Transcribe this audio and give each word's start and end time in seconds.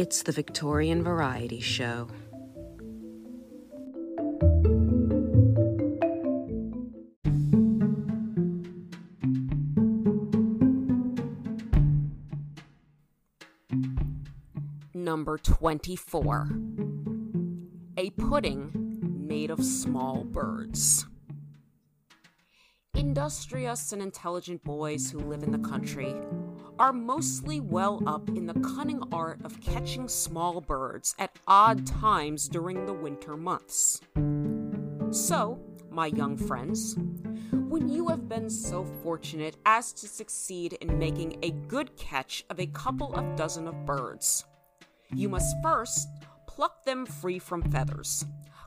It's 0.00 0.22
the 0.22 0.32
Victorian 0.32 1.04
Variety 1.04 1.60
Show. 1.60 2.08
Number 14.94 15.36
24 15.36 16.48
A 17.98 18.08
pudding 18.12 18.70
made 19.28 19.50
of 19.50 19.62
small 19.62 20.24
birds. 20.24 21.04
Industrious 22.94 23.92
and 23.92 24.00
intelligent 24.00 24.64
boys 24.64 25.10
who 25.10 25.18
live 25.18 25.42
in 25.42 25.50
the 25.50 25.68
country 25.68 26.14
are 26.80 26.94
mostly 26.94 27.60
well 27.60 28.02
up 28.06 28.26
in 28.30 28.46
the 28.46 28.58
cunning 28.60 29.02
art 29.12 29.38
of 29.44 29.60
catching 29.60 30.08
small 30.08 30.62
birds 30.62 31.14
at 31.18 31.38
odd 31.46 31.86
times 31.86 32.48
during 32.48 32.86
the 32.86 32.92
winter 32.94 33.36
months. 33.36 34.00
So, 35.10 35.60
my 35.90 36.06
young 36.06 36.38
friends, 36.38 36.96
when 37.52 37.90
you 37.90 38.08
have 38.08 38.30
been 38.30 38.48
so 38.48 38.86
fortunate 39.02 39.58
as 39.66 39.92
to 39.92 40.08
succeed 40.08 40.72
in 40.80 40.98
making 40.98 41.38
a 41.42 41.50
good 41.50 41.94
catch 41.98 42.46
of 42.48 42.58
a 42.58 42.66
couple 42.68 43.14
of 43.14 43.36
dozen 43.36 43.68
of 43.68 43.84
birds, 43.84 44.46
you 45.14 45.28
must 45.28 45.54
first 45.62 46.08
pluck 46.46 46.86
them 46.86 47.04
free 47.04 47.38
from 47.38 47.60
feathers, 47.70 48.24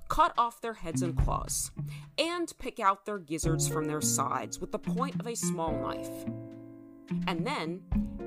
cut 0.07 0.35
off 0.37 0.61
their 0.61 0.73
heads 0.73 1.01
and 1.01 1.17
claws, 1.17 1.71
and 2.19 2.53
pick 2.59 2.79
out 2.79 3.07
their 3.07 3.17
gizzards 3.17 3.67
from 3.67 3.85
their 3.85 4.01
sides 4.01 4.59
with 4.59 4.71
the 4.71 4.77
point 4.77 5.19
of 5.19 5.25
a 5.25 5.35
small 5.35 5.71
knife. 5.81 6.42
And 7.27 7.45
then 7.45 7.81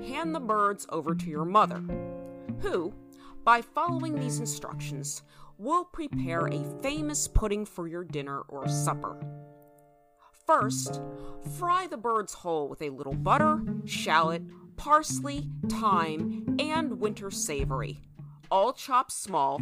hand 0.06 0.34
the 0.34 0.40
birds 0.40 0.86
over 0.90 1.14
to 1.14 1.30
your 1.30 1.44
mother, 1.44 1.82
who, 2.60 2.94
by 3.44 3.62
following 3.62 4.14
these 4.14 4.38
instructions, 4.38 5.22
will 5.58 5.84
prepare 5.84 6.46
a 6.46 6.64
famous 6.82 7.28
pudding 7.28 7.64
for 7.64 7.88
your 7.88 8.04
dinner 8.04 8.40
or 8.48 8.68
supper. 8.68 9.18
First, 10.46 11.00
fry 11.58 11.86
the 11.86 11.96
birds 11.96 12.34
whole 12.34 12.68
with 12.68 12.82
a 12.82 12.90
little 12.90 13.14
butter, 13.14 13.62
shallot, 13.84 14.42
parsley, 14.76 15.48
thyme, 15.68 16.56
and 16.58 17.00
winter 17.00 17.30
savory, 17.30 18.00
all 18.50 18.72
chopped 18.72 19.12
small, 19.12 19.60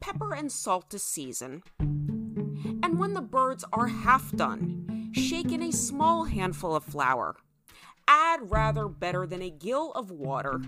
pepper 0.00 0.34
and 0.34 0.50
salt 0.50 0.90
to 0.90 0.98
season. 0.98 1.62
And 1.78 2.98
when 2.98 3.14
the 3.14 3.20
birds 3.20 3.64
are 3.72 3.86
half 3.86 4.32
done, 4.32 5.10
shake 5.12 5.52
in 5.52 5.62
a 5.62 5.72
small 5.72 6.24
handful 6.24 6.74
of 6.74 6.84
flour. 6.84 7.36
Add 8.10 8.50
rather 8.50 8.88
better 8.88 9.26
than 9.26 9.42
a 9.42 9.50
gill 9.50 9.92
of 9.92 10.10
water. 10.10 10.62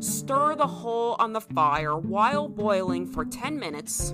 Stir 0.00 0.56
the 0.56 0.66
whole 0.66 1.14
on 1.20 1.32
the 1.32 1.40
fire 1.40 1.96
while 1.96 2.48
boiling 2.48 3.06
for 3.06 3.24
10 3.24 3.56
minutes. 3.56 4.12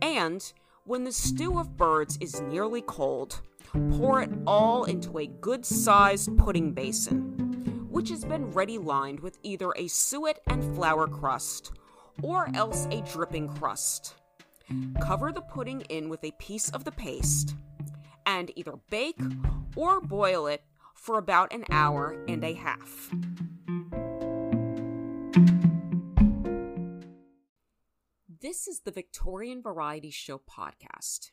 And 0.00 0.50
when 0.84 1.04
the 1.04 1.12
stew 1.12 1.58
of 1.58 1.76
birds 1.76 2.16
is 2.18 2.40
nearly 2.40 2.80
cold, 2.80 3.42
pour 3.90 4.22
it 4.22 4.30
all 4.46 4.84
into 4.84 5.18
a 5.18 5.26
good 5.26 5.66
sized 5.66 6.34
pudding 6.38 6.72
basin, 6.72 7.86
which 7.90 8.08
has 8.08 8.24
been 8.24 8.52
ready 8.52 8.78
lined 8.78 9.20
with 9.20 9.38
either 9.42 9.74
a 9.76 9.86
suet 9.86 10.40
and 10.46 10.74
flour 10.74 11.06
crust 11.06 11.72
or 12.22 12.48
else 12.54 12.86
a 12.90 13.02
dripping 13.02 13.48
crust. 13.48 14.14
Cover 15.02 15.30
the 15.30 15.42
pudding 15.42 15.82
in 15.82 16.08
with 16.08 16.24
a 16.24 16.32
piece 16.38 16.70
of 16.70 16.84
the 16.84 16.92
paste 16.92 17.54
and 18.24 18.50
either 18.56 18.78
bake 18.88 19.20
or 19.76 20.00
boil 20.00 20.46
it 20.46 20.62
for 20.98 21.16
about 21.16 21.52
an 21.52 21.64
hour 21.70 22.22
and 22.28 22.44
a 22.44 22.54
half. 22.54 23.10
This 28.40 28.66
is 28.66 28.80
the 28.80 28.90
Victorian 28.90 29.62
Variety 29.62 30.10
Show 30.10 30.38
podcast, 30.38 31.30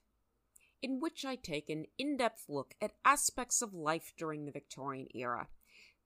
in 0.81 0.99
which 0.99 1.25
I 1.25 1.35
take 1.35 1.69
an 1.69 1.85
in 1.97 2.17
depth 2.17 2.45
look 2.47 2.75
at 2.81 2.93
aspects 3.03 3.61
of 3.61 3.73
life 3.73 4.13
during 4.17 4.45
the 4.45 4.51
Victorian 4.51 5.07
era 5.13 5.47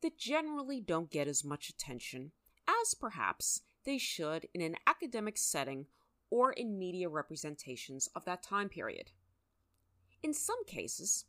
that 0.02 0.18
generally 0.18 0.80
don't 0.80 1.12
get 1.12 1.28
as 1.28 1.44
much 1.44 1.70
attention 1.70 2.32
as 2.68 2.94
perhaps 2.94 3.62
they 3.86 3.98
should 3.98 4.48
in 4.54 4.62
an 4.62 4.76
academic 4.88 5.38
setting 5.38 5.88
or 6.30 6.54
in 6.54 6.78
media 6.78 7.10
representations 7.10 8.08
of 8.16 8.26
that 8.26 8.44
time 8.44 8.70
period. 8.70 9.12
In 10.22 10.34
some 10.34 10.64
cases, 10.66 11.26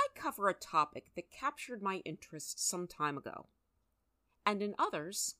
I 0.00 0.06
cover 0.14 0.48
a 0.48 0.54
topic 0.54 1.10
that 1.14 1.30
captured 1.30 1.82
my 1.82 1.96
interest 2.06 2.66
some 2.66 2.86
time 2.86 3.18
ago. 3.18 3.48
And 4.46 4.62
in 4.62 4.74
others, 4.78 5.34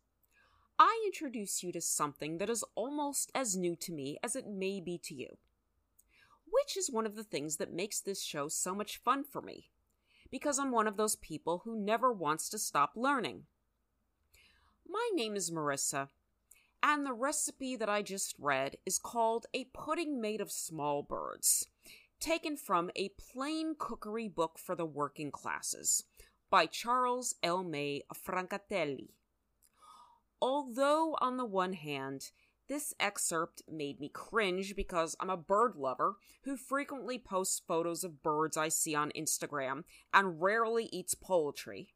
I 0.78 1.02
introduce 1.06 1.62
you 1.62 1.72
to 1.72 1.80
something 1.80 2.36
that 2.36 2.50
is 2.50 2.62
almost 2.74 3.32
as 3.34 3.56
new 3.56 3.74
to 3.76 3.90
me 3.90 4.18
as 4.22 4.36
it 4.36 4.46
may 4.46 4.82
be 4.82 4.98
to 5.04 5.14
you. 5.14 5.38
Which 6.44 6.76
is 6.76 6.90
one 6.90 7.06
of 7.06 7.16
the 7.16 7.24
things 7.24 7.56
that 7.56 7.72
makes 7.72 8.00
this 8.00 8.22
show 8.22 8.48
so 8.48 8.74
much 8.74 8.98
fun 8.98 9.24
for 9.24 9.40
me, 9.40 9.70
because 10.30 10.58
I'm 10.58 10.72
one 10.72 10.86
of 10.86 10.98
those 10.98 11.16
people 11.16 11.62
who 11.64 11.82
never 11.82 12.12
wants 12.12 12.50
to 12.50 12.58
stop 12.58 12.92
learning. 12.94 13.44
My 14.86 15.08
name 15.14 15.36
is 15.36 15.50
Marissa, 15.50 16.08
and 16.82 17.06
the 17.06 17.14
recipe 17.14 17.76
that 17.76 17.88
I 17.88 18.02
just 18.02 18.34
read 18.38 18.76
is 18.84 18.98
called 18.98 19.46
A 19.54 19.64
Pudding 19.72 20.20
Made 20.20 20.42
of 20.42 20.52
Small 20.52 21.02
Birds, 21.02 21.66
taken 22.20 22.56
from 22.56 22.90
A 22.96 23.10
Plain 23.32 23.74
Cookery 23.78 24.28
Book 24.28 24.58
for 24.58 24.76
the 24.76 24.84
Working 24.84 25.30
Classes 25.30 26.04
by 26.50 26.66
Charles 26.66 27.34
Elmé 27.42 28.02
Francatelli. 28.14 29.08
Although, 30.42 31.16
on 31.20 31.38
the 31.38 31.46
one 31.46 31.72
hand, 31.72 32.30
this 32.68 32.94
excerpt 33.00 33.62
made 33.68 33.98
me 33.98 34.08
cringe 34.08 34.76
because 34.76 35.16
I'm 35.18 35.30
a 35.30 35.36
bird 35.36 35.76
lover 35.76 36.16
who 36.44 36.56
frequently 36.56 37.18
posts 37.18 37.62
photos 37.66 38.04
of 38.04 38.22
birds 38.22 38.56
I 38.56 38.68
see 38.68 38.94
on 38.94 39.12
Instagram 39.16 39.84
and 40.12 40.40
rarely 40.40 40.88
eats 40.92 41.14
poultry. 41.14 41.94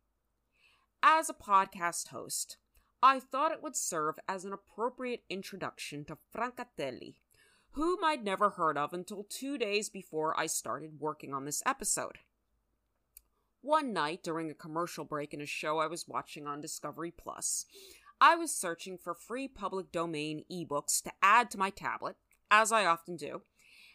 As 1.02 1.28
a 1.28 1.34
podcast 1.34 2.08
host, 2.08 2.56
I 3.02 3.20
thought 3.20 3.52
it 3.52 3.62
would 3.62 3.76
serve 3.76 4.16
as 4.26 4.44
an 4.44 4.52
appropriate 4.54 5.22
introduction 5.28 6.04
to 6.06 6.16
Francatelli, 6.34 7.16
whom 7.74 8.04
I'd 8.04 8.24
never 8.24 8.50
heard 8.50 8.78
of 8.78 8.92
until 8.92 9.26
two 9.28 9.58
days 9.58 9.88
before 9.88 10.38
I 10.38 10.46
started 10.46 11.00
working 11.00 11.34
on 11.34 11.44
this 11.44 11.62
episode. 11.66 12.18
One 13.62 13.92
night 13.92 14.22
during 14.22 14.50
a 14.50 14.54
commercial 14.54 15.04
break 15.04 15.34
in 15.34 15.40
a 15.40 15.46
show 15.46 15.78
I 15.78 15.88
was 15.88 16.06
watching 16.06 16.46
on 16.46 16.60
Discovery 16.60 17.10
Plus, 17.10 17.66
I 18.20 18.36
was 18.36 18.54
searching 18.54 18.96
for 18.96 19.12
free 19.12 19.48
public 19.48 19.90
domain 19.90 20.44
ebooks 20.50 21.02
to 21.02 21.12
add 21.20 21.50
to 21.50 21.58
my 21.58 21.70
tablet, 21.70 22.16
as 22.48 22.70
I 22.70 22.84
often 22.84 23.16
do, 23.16 23.42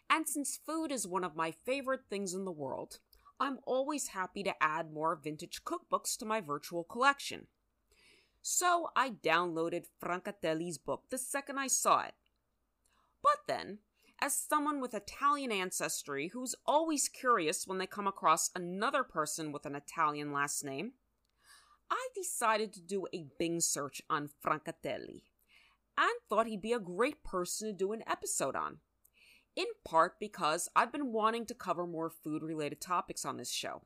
and 0.09 0.27
since 0.27 0.59
food 0.65 0.91
is 0.91 1.07
one 1.07 1.23
of 1.23 1.37
my 1.37 1.51
favorite 1.51 2.01
things 2.09 2.33
in 2.33 2.43
the 2.43 2.51
world, 2.51 2.99
I'm 3.39 3.59
always 3.65 4.09
happy 4.09 4.43
to 4.43 4.61
add 4.61 4.91
more 4.91 5.15
vintage 5.15 5.63
cookbooks 5.63 6.17
to 6.17 6.25
my 6.25 6.41
virtual 6.41 6.83
collection. 6.83 7.47
So 8.41 8.89
I 8.95 9.11
downloaded 9.11 9.85
Francatelli's 10.03 10.77
book 10.77 11.03
the 11.09 11.17
second 11.17 11.59
I 11.59 11.67
saw 11.67 12.01
it. 12.01 12.13
But 13.21 13.39
then, 13.47 13.79
as 14.21 14.35
someone 14.35 14.81
with 14.81 14.93
Italian 14.93 15.51
ancestry 15.51 16.29
who's 16.29 16.55
always 16.65 17.07
curious 17.07 17.65
when 17.65 17.77
they 17.77 17.87
come 17.87 18.07
across 18.07 18.51
another 18.55 19.03
person 19.03 19.51
with 19.51 19.65
an 19.65 19.75
Italian 19.75 20.33
last 20.33 20.63
name, 20.63 20.93
I 21.89 22.07
decided 22.15 22.73
to 22.73 22.81
do 22.81 23.07
a 23.13 23.27
Bing 23.37 23.61
search 23.61 24.01
on 24.09 24.29
Francatelli 24.45 25.23
and 25.97 26.09
thought 26.29 26.47
he'd 26.47 26.61
be 26.61 26.73
a 26.73 26.79
great 26.79 27.23
person 27.23 27.67
to 27.67 27.73
do 27.73 27.91
an 27.93 28.03
episode 28.07 28.55
on. 28.55 28.77
In 29.55 29.65
part 29.83 30.19
because 30.19 30.69
I've 30.75 30.91
been 30.91 31.11
wanting 31.11 31.45
to 31.47 31.53
cover 31.53 31.85
more 31.85 32.09
food 32.09 32.43
related 32.43 32.79
topics 32.79 33.25
on 33.25 33.37
this 33.37 33.51
show, 33.51 33.81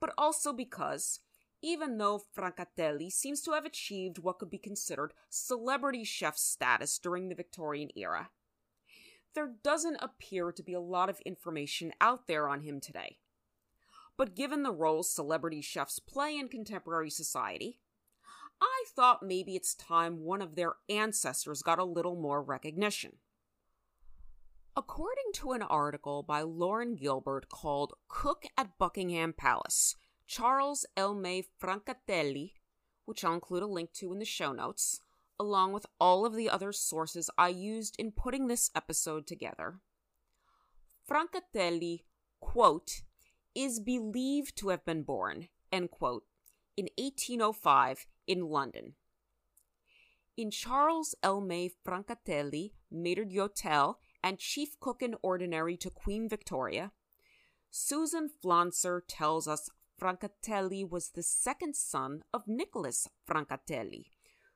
but 0.00 0.12
also 0.16 0.52
because 0.52 1.20
even 1.60 1.98
though 1.98 2.22
Francatelli 2.36 3.10
seems 3.10 3.40
to 3.42 3.52
have 3.52 3.64
achieved 3.64 4.18
what 4.18 4.38
could 4.38 4.50
be 4.50 4.58
considered 4.58 5.12
celebrity 5.28 6.04
chef 6.04 6.36
status 6.36 6.98
during 6.98 7.28
the 7.28 7.34
Victorian 7.34 7.90
era. 7.96 8.30
There 9.38 9.54
doesn't 9.62 9.98
appear 10.00 10.50
to 10.50 10.64
be 10.64 10.72
a 10.72 10.80
lot 10.80 11.08
of 11.08 11.20
information 11.20 11.92
out 12.00 12.26
there 12.26 12.48
on 12.48 12.62
him 12.62 12.80
today. 12.80 13.18
But 14.16 14.34
given 14.34 14.64
the 14.64 14.72
role 14.72 15.04
celebrity 15.04 15.60
chefs 15.60 16.00
play 16.00 16.36
in 16.36 16.48
contemporary 16.48 17.08
society, 17.08 17.78
I 18.60 18.84
thought 18.96 19.22
maybe 19.22 19.54
it's 19.54 19.76
time 19.76 20.24
one 20.24 20.42
of 20.42 20.56
their 20.56 20.72
ancestors 20.88 21.62
got 21.62 21.78
a 21.78 21.84
little 21.84 22.16
more 22.16 22.42
recognition. 22.42 23.18
According 24.76 25.30
to 25.34 25.52
an 25.52 25.62
article 25.62 26.24
by 26.24 26.42
Lauren 26.42 26.96
Gilbert 26.96 27.48
called 27.48 27.94
Cook 28.08 28.46
at 28.56 28.76
Buckingham 28.76 29.32
Palace, 29.32 29.94
Charles 30.26 30.84
Elmé 30.96 31.44
Francatelli, 31.62 32.54
which 33.04 33.22
I'll 33.22 33.34
include 33.34 33.62
a 33.62 33.66
link 33.66 33.92
to 33.92 34.12
in 34.12 34.18
the 34.18 34.24
show 34.24 34.50
notes, 34.50 35.00
along 35.38 35.72
with 35.72 35.86
all 36.00 36.24
of 36.26 36.34
the 36.34 36.48
other 36.48 36.72
sources 36.72 37.30
I 37.38 37.48
used 37.48 37.96
in 37.98 38.12
putting 38.12 38.46
this 38.46 38.70
episode 38.74 39.26
together. 39.26 39.80
Francatelli, 41.08 42.04
quote, 42.40 43.02
is 43.54 43.80
believed 43.80 44.56
to 44.58 44.68
have 44.68 44.84
been 44.84 45.02
born, 45.02 45.48
end 45.72 45.90
quote, 45.90 46.24
in 46.76 46.88
1805 46.96 48.06
in 48.26 48.48
London. 48.48 48.94
in 50.38 50.52
Charles 50.52 51.16
Elmé 51.20 51.68
Francatelli, 51.84 52.72
maître 52.92 53.28
d'hôtel 53.28 53.96
and 54.22 54.38
chief 54.38 54.78
cook 54.78 55.02
in 55.02 55.16
ordinary 55.20 55.76
to 55.76 55.90
Queen 55.90 56.28
Victoria, 56.28 56.92
Susan 57.72 58.30
Flantzer 58.40 59.02
tells 59.08 59.48
us 59.48 59.68
Francatelli 60.00 60.88
was 60.88 61.10
the 61.10 61.24
second 61.24 61.74
son 61.74 62.22
of 62.32 62.46
Nicholas 62.46 63.08
Francatelli, 63.28 64.04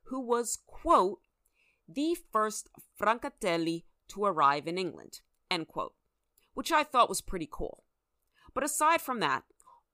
who 0.05 0.21
was, 0.21 0.59
quote, 0.67 1.21
the 1.89 2.17
first 2.33 2.69
Francatelli 3.01 3.85
to 4.09 4.25
arrive 4.25 4.67
in 4.67 4.79
England, 4.79 5.21
end 5.51 5.69
quote, 5.69 5.95
which 6.55 6.73
I 6.73 6.85
thought 6.85 7.09
was 7.09 7.21
pretty 7.21 7.49
cool. 7.51 7.85
But 8.55 8.65
aside 8.65 9.01
from 9.01 9.21
that, 9.21 9.45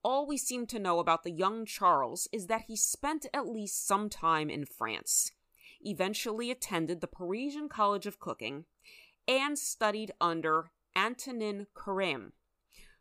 all 0.03 0.27
we 0.27 0.37
seem 0.37 0.65
to 0.67 0.79
know 0.79 0.99
about 0.99 1.23
the 1.23 1.31
young 1.31 1.65
Charles 1.65 2.27
is 2.31 2.47
that 2.47 2.63
he 2.67 2.75
spent 2.75 3.25
at 3.33 3.47
least 3.47 3.85
some 3.85 4.09
time 4.09 4.49
in 4.49 4.65
France, 4.65 5.31
eventually 5.81 6.51
attended 6.51 7.01
the 7.01 7.07
Parisian 7.07 7.67
College 7.69 8.05
of 8.05 8.19
Cooking, 8.19 8.65
and 9.27 9.57
studied 9.59 10.11
under 10.19 10.71
Antonin 10.95 11.67
Carême, 11.75 12.31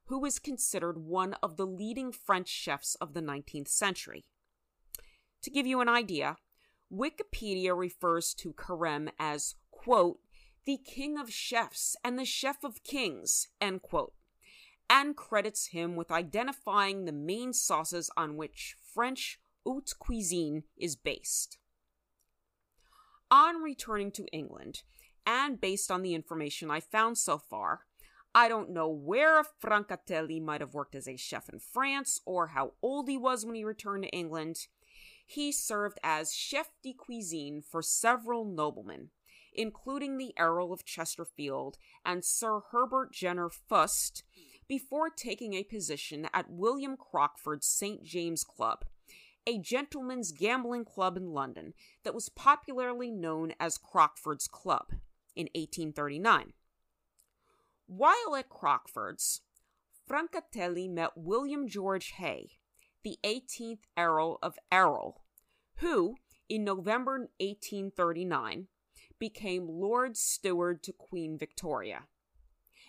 who 0.06 0.24
is 0.24 0.38
considered 0.38 0.98
one 0.98 1.34
of 1.42 1.56
the 1.56 1.66
leading 1.66 2.12
French 2.12 2.48
chefs 2.48 2.94
of 2.96 3.14
the 3.14 3.22
19th 3.22 3.68
century. 3.68 4.24
To 5.42 5.50
give 5.50 5.66
you 5.66 5.80
an 5.80 5.88
idea, 5.88 6.36
Wikipedia 6.92 7.76
refers 7.76 8.34
to 8.34 8.52
Carême 8.52 9.10
as, 9.18 9.54
quote, 9.70 10.20
the 10.64 10.78
king 10.78 11.18
of 11.18 11.32
chefs 11.32 11.96
and 12.04 12.18
the 12.18 12.24
chef 12.24 12.64
of 12.64 12.84
kings, 12.84 13.48
end 13.60 13.82
quote, 13.82 14.12
and 14.90 15.16
credits 15.16 15.68
him 15.68 15.96
with 15.96 16.10
identifying 16.10 17.04
the 17.04 17.12
main 17.12 17.52
sauces 17.52 18.10
on 18.16 18.36
which 18.36 18.76
French 18.94 19.38
haute 19.64 19.92
cuisine 19.98 20.64
is 20.76 20.96
based. 20.96 21.58
On 23.30 23.62
returning 23.62 24.10
to 24.12 24.26
England, 24.26 24.82
and 25.26 25.60
based 25.60 25.90
on 25.90 26.02
the 26.02 26.14
information 26.14 26.70
I 26.70 26.80
found 26.80 27.18
so 27.18 27.38
far, 27.38 27.80
I 28.34 28.48
don't 28.48 28.70
know 28.70 28.88
where 28.88 29.42
Francatelli 29.42 30.40
might 30.40 30.60
have 30.60 30.74
worked 30.74 30.94
as 30.94 31.08
a 31.08 31.16
chef 31.16 31.48
in 31.50 31.58
France 31.58 32.20
or 32.24 32.48
how 32.48 32.72
old 32.80 33.08
he 33.08 33.18
was 33.18 33.44
when 33.44 33.54
he 33.54 33.64
returned 33.64 34.04
to 34.04 34.10
England. 34.10 34.68
He 35.30 35.52
served 35.52 35.98
as 36.02 36.34
chef 36.34 36.70
de 36.82 36.94
cuisine 36.94 37.60
for 37.60 37.82
several 37.82 38.46
noblemen, 38.46 39.10
including 39.52 40.16
the 40.16 40.32
Earl 40.38 40.72
of 40.72 40.86
Chesterfield 40.86 41.76
and 42.02 42.24
Sir 42.24 42.62
Herbert 42.70 43.12
Jenner 43.12 43.50
Fust, 43.50 44.22
before 44.66 45.10
taking 45.10 45.52
a 45.52 45.64
position 45.64 46.30
at 46.32 46.50
William 46.50 46.96
Crockford's 46.96 47.66
St. 47.66 48.02
James 48.02 48.42
Club, 48.42 48.86
a 49.46 49.58
gentleman's 49.58 50.32
gambling 50.32 50.86
club 50.86 51.18
in 51.18 51.34
London 51.34 51.74
that 52.04 52.14
was 52.14 52.30
popularly 52.30 53.10
known 53.10 53.52
as 53.60 53.76
Crockford's 53.76 54.48
Club 54.48 54.92
in 55.36 55.44
1839. 55.54 56.54
While 57.86 58.34
at 58.34 58.48
Crockford's, 58.48 59.42
Francatelli 60.08 60.88
met 60.88 61.18
William 61.18 61.68
George 61.68 62.12
Hay, 62.12 62.52
the 63.02 63.18
18th 63.24 63.82
Earl 63.96 64.38
of 64.42 64.58
Erroll, 64.72 65.16
who, 65.76 66.16
in 66.48 66.64
November 66.64 67.30
1839, 67.40 68.66
became 69.18 69.68
Lord 69.68 70.16
Steward 70.16 70.82
to 70.84 70.92
Queen 70.92 71.36
Victoria 71.38 72.04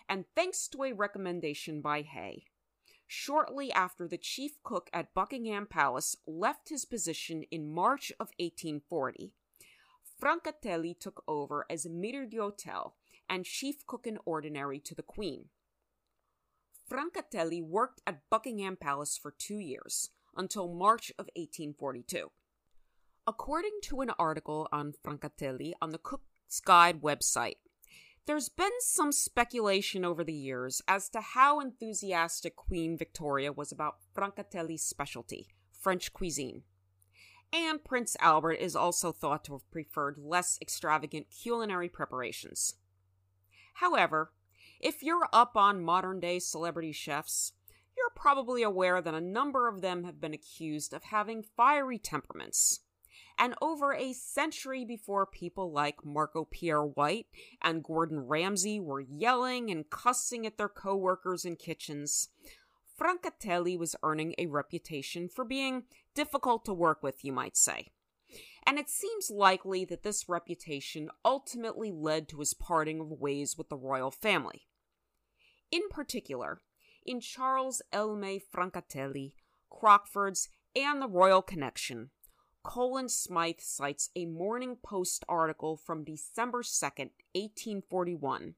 and 0.10 0.26
thanks 0.36 0.68
to 0.68 0.84
a 0.84 0.92
recommendation 0.92 1.82
by 1.82 2.02
Hay. 2.02 2.46
Shortly 3.06 3.72
after 3.72 4.08
the 4.08 4.18
chief 4.18 4.62
cook 4.64 4.90
at 4.92 5.14
Buckingham 5.14 5.68
Palace 5.68 6.16
left 6.28 6.70
his 6.70 6.86
position 6.86 7.44
in 7.52 7.72
March 7.72 8.12
of 8.20 8.32
1840, 8.40 9.32
Francatelli 10.20 11.00
took 11.00 11.24
over 11.28 11.66
as 11.70 11.86
maître 11.86 12.30
d'hôtel 12.30 12.92
and 13.30 13.46
chief 13.46 13.86
cook 13.86 14.06
in 14.06 14.18
ordinary 14.26 14.80
to 14.80 14.96
the 14.96 15.04
Queen. 15.04 15.46
Francatelli 16.90 17.62
worked 17.64 18.02
at 18.08 18.30
Buckingham 18.30 18.76
Palace 18.76 19.18
for 19.18 19.32
two 19.38 19.60
years, 19.60 20.10
until 20.36 20.74
March 20.74 21.12
of 21.20 21.28
1842. 21.36 22.32
According 23.28 23.80
to 23.84 24.02
an 24.02 24.10
article 24.18 24.68
on 24.72 24.94
Francatelli 25.06 25.74
on 25.82 25.92
the 25.92 26.00
Cook's 26.00 26.60
Guide 26.66 27.02
website, 27.02 27.58
there's 28.26 28.50
been 28.50 28.72
some 28.80 29.12
speculation 29.12 30.04
over 30.04 30.24
the 30.24 30.34
years 30.34 30.82
as 30.88 31.10
to 31.10 31.22
how 31.22 31.60
enthusiastic 31.60 32.56
Queen 32.56 32.98
Victoria 32.98 33.52
was 33.52 33.72
about 33.72 33.98
Francatelli's 34.16 34.84
specialty, 34.84 35.48
French 35.72 36.12
cuisine. 36.12 36.64
And 37.52 37.84
Prince 37.84 38.16
Albert 38.20 38.54
is 38.54 38.76
also 38.76 39.12
thought 39.12 39.44
to 39.46 39.54
have 39.54 39.72
preferred 39.72 40.18
less 40.18 40.58
extravagant 40.62 41.28
culinary 41.30 41.90
preparations. 41.90 42.76
However, 43.76 44.32
if 44.80 45.04
you're 45.04 45.28
up 45.34 45.56
on 45.56 45.84
modern 45.84 46.20
day 46.20 46.40
celebrity 46.40 46.92
chefs, 46.92 47.54
you're 47.98 48.12
probably 48.16 48.64
aware 48.64 49.02
that 49.02 49.14
a 49.14 49.22
number 49.22 49.68
of 49.68 49.82
them 49.82 50.04
have 50.06 50.22
been 50.22 50.34
accused 50.34 50.94
of 50.94 51.06
having 51.06 51.44
fiery 51.44 51.98
temperaments 51.98 52.82
and 53.40 53.56
over 53.62 53.94
a 53.94 54.12
century 54.12 54.84
before 54.84 55.26
people 55.26 55.72
like 55.72 56.04
Marco 56.04 56.44
Pierre 56.44 56.84
White 56.84 57.28
and 57.62 57.84
Gordon 57.84 58.20
Ramsay 58.28 58.82
were 58.82 59.00
yelling 59.00 59.72
and 59.72 59.90
cussing 59.90 60.46
at 60.46 60.58
their 60.58 60.68
co-workers 60.68 61.46
in 61.46 61.56
kitchens, 61.56 62.28
Francatelli 63.00 63.78
was 63.78 63.96
earning 64.04 64.36
a 64.38 64.48
reputation 64.48 65.30
for 65.30 65.46
being 65.46 65.84
difficult 66.14 66.66
to 66.66 66.74
work 66.74 67.02
with, 67.02 67.24
you 67.24 67.32
might 67.32 67.56
say. 67.56 67.88
And 68.68 68.78
it 68.78 68.90
seems 68.90 69.32
likely 69.32 69.86
that 69.86 70.04
this 70.04 70.28
reputation 70.28 71.10
ultimately 71.24 71.94
led 71.94 72.28
to 72.30 72.40
his 72.40 72.54
parting 72.54 73.00
of 73.00 73.10
ways 73.10 73.58
with 73.58 73.70
the 73.70 73.78
royal 73.78 74.12
family. 74.12 74.64
In 75.72 75.88
particular, 75.90 76.62
in 77.06 77.20
Charles 77.20 77.82
Elmé 77.94 78.42
Francatelli, 78.42 79.34
Crockford's, 79.70 80.50
and 80.76 81.02
the 81.02 81.08
royal 81.08 81.42
connection, 81.42 82.10
Colin 82.64 83.08
Smythe 83.10 83.60
cites 83.60 84.10
a 84.16 84.26
Morning 84.26 84.78
Post 84.84 85.24
article 85.30 85.78
from 85.78 86.04
December 86.04 86.62
2nd, 86.62 87.12
1841, 87.34 88.56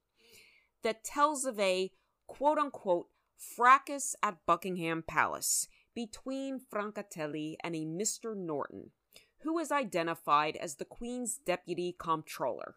that 0.83 1.03
tells 1.03 1.45
of 1.45 1.59
a 1.59 1.91
quote 2.27 2.57
unquote 2.57 3.07
fracas 3.37 4.15
at 4.23 4.45
Buckingham 4.45 5.03
Palace 5.05 5.67
between 5.93 6.59
Francatelli 6.59 7.55
and 7.63 7.75
a 7.75 7.85
Mr. 7.85 8.35
Norton, 8.35 8.91
who 9.39 9.57
is 9.59 9.71
identified 9.71 10.55
as 10.55 10.75
the 10.75 10.85
Queen's 10.85 11.37
deputy 11.37 11.95
comptroller. 11.97 12.75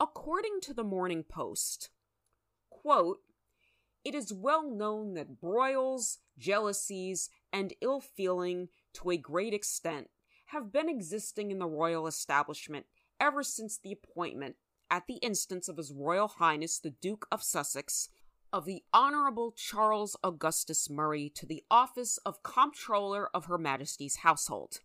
According 0.00 0.60
to 0.62 0.74
the 0.74 0.84
Morning 0.84 1.24
Post, 1.28 1.90
quote, 2.70 3.18
it 4.04 4.14
is 4.14 4.32
well 4.32 4.68
known 4.68 5.14
that 5.14 5.40
broils, 5.40 6.18
jealousies, 6.38 7.30
and 7.52 7.74
ill 7.80 8.00
feeling 8.00 8.68
to 8.94 9.10
a 9.10 9.16
great 9.16 9.54
extent 9.54 10.08
have 10.46 10.72
been 10.72 10.88
existing 10.88 11.50
in 11.50 11.58
the 11.58 11.66
royal 11.66 12.06
establishment 12.06 12.86
ever 13.20 13.42
since 13.42 13.78
the 13.78 13.92
appointment, 13.92 14.56
at 14.90 15.06
the 15.06 15.16
instance 15.16 15.68
of 15.68 15.76
His 15.76 15.92
Royal 15.92 16.28
Highness 16.28 16.78
the 16.78 16.90
Duke 16.90 17.26
of 17.30 17.42
Sussex, 17.42 18.08
of 18.52 18.64
the 18.64 18.82
Honorable 18.92 19.52
Charles 19.52 20.16
Augustus 20.24 20.88
Murray 20.88 21.30
to 21.34 21.44
the 21.44 21.62
office 21.70 22.18
of 22.24 22.42
Comptroller 22.42 23.28
of 23.34 23.46
Her 23.46 23.58
Majesty's 23.58 24.16
Household. 24.16 24.80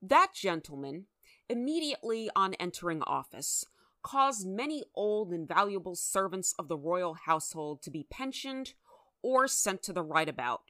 That 0.00 0.32
gentleman, 0.34 1.06
immediately 1.48 2.30
on 2.34 2.54
entering 2.54 3.02
office, 3.02 3.66
caused 4.04 4.46
many 4.46 4.84
old 4.94 5.32
and 5.32 5.48
valuable 5.48 5.96
servants 5.96 6.54
of 6.58 6.68
the 6.68 6.76
royal 6.76 7.14
household 7.14 7.82
to 7.82 7.90
be 7.90 8.06
pensioned 8.08 8.74
or 9.22 9.48
sent 9.48 9.82
to 9.82 9.92
the 9.92 10.02
right 10.02 10.28
about, 10.28 10.60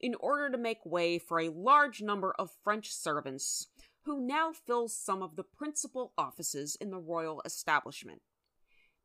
in 0.00 0.14
order 0.20 0.48
to 0.48 0.56
make 0.56 0.86
way 0.86 1.18
for 1.18 1.40
a 1.40 1.50
large 1.50 2.00
number 2.00 2.32
of 2.38 2.56
French 2.62 2.92
servants 2.92 3.66
who 4.04 4.24
now 4.24 4.52
fill 4.52 4.86
some 4.88 5.20
of 5.20 5.34
the 5.34 5.42
principal 5.42 6.12
offices 6.16 6.76
in 6.80 6.90
the 6.90 6.98
royal 6.98 7.42
establishment. 7.44 8.22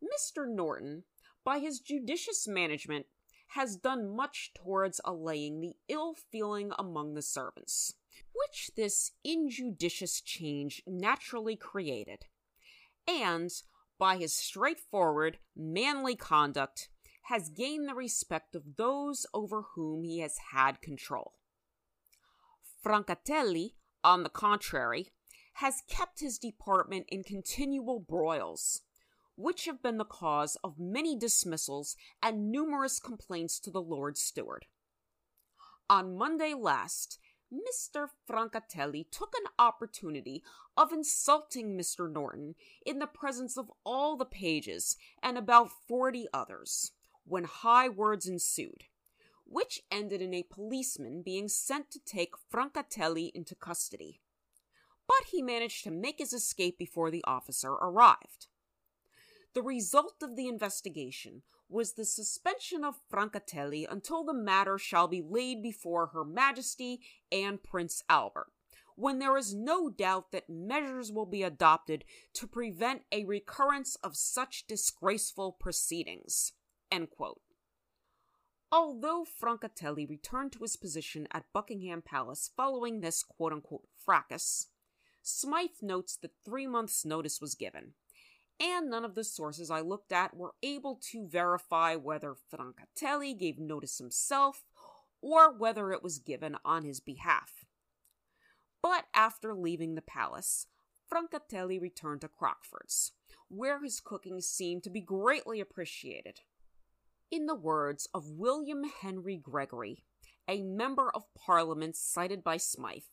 Mr. 0.01 0.47
Norton, 0.47 1.03
by 1.43 1.57
his 1.57 1.79
judicious 1.79 2.47
management, 2.47 3.07
has 3.49 3.75
done 3.75 4.15
much 4.15 4.51
towards 4.53 5.01
allaying 5.03 5.59
the 5.59 5.73
ill 5.89 6.13
feeling 6.31 6.71
among 6.77 7.15
the 7.15 7.21
servants, 7.21 7.95
which 8.33 8.71
this 8.77 9.11
injudicious 9.23 10.21
change 10.21 10.83
naturally 10.85 11.55
created, 11.55 12.25
and 13.07 13.51
by 14.01 14.17
his 14.17 14.35
straightforward, 14.35 15.37
manly 15.55 16.15
conduct, 16.15 16.89
has 17.25 17.51
gained 17.51 17.87
the 17.87 17.93
respect 17.93 18.55
of 18.55 18.75
those 18.75 19.27
over 19.31 19.61
whom 19.75 20.03
he 20.03 20.17
has 20.17 20.37
had 20.53 20.81
control. 20.81 21.33
Francatelli, 22.83 23.75
on 24.03 24.23
the 24.23 24.29
contrary, 24.29 25.09
has 25.53 25.83
kept 25.87 26.19
his 26.19 26.39
department 26.39 27.05
in 27.09 27.23
continual 27.23 27.99
broils, 27.99 28.81
which 29.35 29.65
have 29.65 29.83
been 29.83 29.99
the 29.99 30.03
cause 30.03 30.57
of 30.63 30.79
many 30.79 31.15
dismissals 31.15 31.95
and 32.23 32.51
numerous 32.51 32.99
complaints 32.99 33.59
to 33.59 33.69
the 33.69 33.83
Lord 33.83 34.17
Steward. 34.17 34.65
On 35.91 36.17
Monday 36.17 36.55
last, 36.55 37.19
Mr. 37.51 38.07
Francatelli 38.25 39.05
took 39.11 39.33
an 39.35 39.47
opportunity 39.59 40.41
of 40.77 40.93
insulting 40.93 41.77
Mr. 41.77 42.09
Norton 42.09 42.55
in 42.85 42.99
the 42.99 43.07
presence 43.07 43.57
of 43.57 43.71
all 43.83 44.15
the 44.15 44.25
pages 44.25 44.95
and 45.21 45.37
about 45.37 45.69
forty 45.87 46.27
others, 46.33 46.91
when 47.25 47.43
high 47.43 47.89
words 47.89 48.25
ensued, 48.25 48.85
which 49.45 49.81
ended 49.91 50.21
in 50.21 50.33
a 50.33 50.43
policeman 50.43 51.21
being 51.21 51.49
sent 51.49 51.91
to 51.91 51.99
take 51.99 52.33
Francatelli 52.51 53.31
into 53.35 53.53
custody. 53.53 54.21
But 55.07 55.27
he 55.31 55.41
managed 55.41 55.83
to 55.83 55.91
make 55.91 56.19
his 56.19 56.31
escape 56.31 56.77
before 56.77 57.11
the 57.11 57.23
officer 57.25 57.71
arrived. 57.71 58.47
The 59.53 59.61
result 59.61 60.23
of 60.23 60.35
the 60.35 60.47
investigation 60.47 61.41
was 61.67 61.93
the 61.93 62.05
suspension 62.05 62.83
of 62.83 62.99
Francatelli 63.11 63.85
until 63.89 64.23
the 64.23 64.33
matter 64.33 64.77
shall 64.77 65.07
be 65.07 65.21
laid 65.21 65.61
before 65.61 66.07
Her 66.07 66.23
Majesty 66.23 67.01
and 67.31 67.61
Prince 67.61 68.03
Albert, 68.07 68.51
when 68.95 69.19
there 69.19 69.37
is 69.37 69.53
no 69.53 69.89
doubt 69.89 70.31
that 70.31 70.49
measures 70.49 71.11
will 71.11 71.25
be 71.25 71.43
adopted 71.43 72.05
to 72.33 72.47
prevent 72.47 73.03
a 73.11 73.25
recurrence 73.25 73.95
of 74.03 74.15
such 74.15 74.67
disgraceful 74.67 75.51
proceedings. 75.51 76.53
Although 78.71 79.25
Francatelli 79.25 80.09
returned 80.09 80.53
to 80.53 80.59
his 80.59 80.77
position 80.77 81.27
at 81.31 81.51
Buckingham 81.51 82.01
Palace 82.01 82.51
following 82.55 83.01
this 83.01 83.25
fracas, 83.97 84.67
Smythe 85.21 85.81
notes 85.81 86.17
that 86.17 86.31
three 86.43 86.67
months' 86.67 87.05
notice 87.05 87.39
was 87.41 87.55
given, 87.55 87.93
and 88.61 88.89
none 88.89 89.03
of 89.03 89.15
the 89.15 89.23
sources 89.23 89.71
I 89.71 89.81
looked 89.81 90.11
at 90.11 90.35
were 90.37 90.53
able 90.61 90.99
to 91.11 91.27
verify 91.27 91.95
whether 91.95 92.35
Francatelli 92.35 93.37
gave 93.37 93.57
notice 93.57 93.97
himself 93.97 94.65
or 95.19 95.51
whether 95.51 95.91
it 95.91 96.03
was 96.03 96.19
given 96.19 96.55
on 96.63 96.83
his 96.83 96.99
behalf. 96.99 97.65
But 98.81 99.05
after 99.13 99.55
leaving 99.55 99.95
the 99.95 100.01
palace, 100.01 100.67
Francatelli 101.11 101.81
returned 101.81 102.21
to 102.21 102.27
Crockford's, 102.27 103.13
where 103.49 103.83
his 103.83 103.99
cooking 103.99 104.39
seemed 104.41 104.83
to 104.83 104.89
be 104.89 105.01
greatly 105.01 105.59
appreciated. 105.59 106.41
In 107.31 107.47
the 107.47 107.55
words 107.55 108.07
of 108.13 108.29
William 108.29 108.83
Henry 108.83 109.37
Gregory, 109.37 110.03
a 110.47 110.61
member 110.61 111.11
of 111.13 111.33
parliament 111.33 111.95
cited 111.95 112.43
by 112.43 112.57
Smythe, 112.57 113.03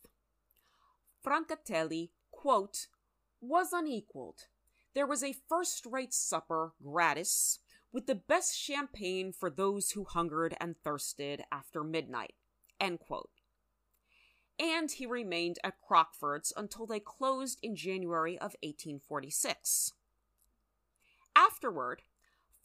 Francatelli, 1.25 2.11
quote, 2.31 2.87
was 3.41 3.73
unequaled 3.73 4.47
there 4.95 5.07
was 5.07 5.23
a 5.23 5.37
first 5.49 5.87
rate 5.87 6.15
supper, 6.15 6.73
gratis, 6.83 7.61
with 7.93 8.07
the 8.07 8.15
best 8.15 8.57
champagne 8.57 9.33
for 9.33 9.51
those 9.51 9.93
who 9.93 10.05
hungered 10.05 10.57
and 10.61 10.77
thirsted 10.83 11.43
after 11.51 11.83
midnight. 11.83 12.35
And 14.59 14.91
he 14.91 15.07
remained 15.07 15.59
at 15.63 15.81
Crockford's 15.81 16.53
until 16.57 16.87
they 16.87 17.01
closed 17.01 17.59
in 17.63 17.77
January 17.77 18.35
of 18.35 18.57
1846. 18.63 19.93
Afterward, 21.37 22.03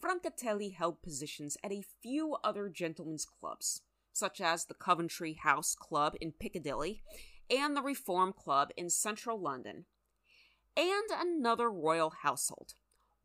Francatelli 0.01 0.73
held 0.73 1.01
positions 1.01 1.55
at 1.63 1.71
a 1.71 1.85
few 2.01 2.35
other 2.43 2.67
gentlemen's 2.67 3.25
clubs, 3.25 3.81
such 4.11 4.41
as 4.41 4.65
the 4.65 4.73
Coventry 4.73 5.33
House 5.33 5.75
Club 5.75 6.15
in 6.19 6.31
Piccadilly 6.31 7.03
and 7.49 7.77
the 7.77 7.81
Reform 7.81 8.33
Club 8.33 8.71
in 8.75 8.89
central 8.89 9.39
London, 9.39 9.85
and 10.75 11.09
another 11.11 11.69
royal 11.69 12.11
household, 12.21 12.73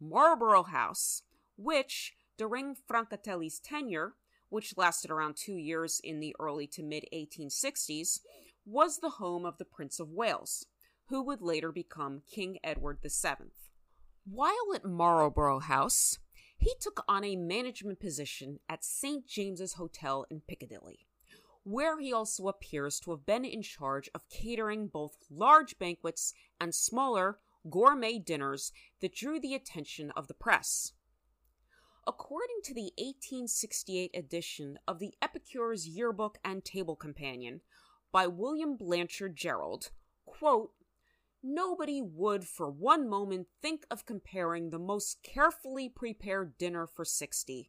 Marlborough 0.00 0.64
House, 0.64 1.22
which, 1.56 2.14
during 2.36 2.74
Francatelli's 2.74 3.58
tenure, 3.58 4.14
which 4.48 4.76
lasted 4.76 5.10
around 5.10 5.36
two 5.36 5.56
years 5.56 6.00
in 6.02 6.20
the 6.20 6.34
early 6.38 6.66
to 6.68 6.82
mid 6.82 7.04
1860s, 7.12 8.20
was 8.64 8.98
the 8.98 9.10
home 9.10 9.44
of 9.44 9.58
the 9.58 9.64
Prince 9.64 9.98
of 9.98 10.10
Wales, 10.10 10.66
who 11.06 11.22
would 11.22 11.40
later 11.40 11.72
become 11.72 12.22
King 12.30 12.58
Edward 12.62 12.98
VII. 13.02 13.50
While 14.24 14.74
at 14.74 14.84
Marlborough 14.84 15.60
House, 15.60 16.18
he 16.58 16.74
took 16.80 17.02
on 17.08 17.24
a 17.24 17.36
management 17.36 18.00
position 18.00 18.60
at 18.68 18.84
St. 18.84 19.26
James's 19.26 19.74
Hotel 19.74 20.26
in 20.30 20.40
Piccadilly 20.40 21.07
where 21.64 21.98
he 22.00 22.12
also 22.12 22.48
appears 22.48 22.98
to 23.00 23.10
have 23.10 23.26
been 23.26 23.44
in 23.44 23.62
charge 23.62 24.08
of 24.14 24.28
catering 24.28 24.88
both 24.88 25.16
large 25.30 25.78
banquets 25.78 26.32
and 26.60 26.74
smaller 26.74 27.38
gourmet 27.68 28.18
dinners 28.18 28.72
that 29.00 29.14
drew 29.14 29.40
the 29.40 29.54
attention 29.54 30.10
of 30.16 30.28
the 30.28 30.34
press. 30.34 30.92
According 32.06 32.60
to 32.64 32.74
the 32.74 32.90
1868 32.96 34.10
edition 34.14 34.78
of 34.88 34.98
the 34.98 35.12
Epicure's 35.20 35.86
Yearbook 35.86 36.38
and 36.42 36.64
Table 36.64 36.96
Companion 36.96 37.60
by 38.10 38.26
William 38.26 38.76
Blanchard 38.76 39.36
Jerrold, 39.36 39.90
quote, 40.24 40.72
Nobody 41.42 42.02
would 42.02 42.48
for 42.48 42.70
one 42.70 43.08
moment 43.08 43.46
think 43.60 43.84
of 43.90 44.06
comparing 44.06 44.70
the 44.70 44.78
most 44.78 45.22
carefully 45.22 45.88
prepared 45.88 46.58
dinner 46.58 46.86
for 46.86 47.04
60 47.04 47.68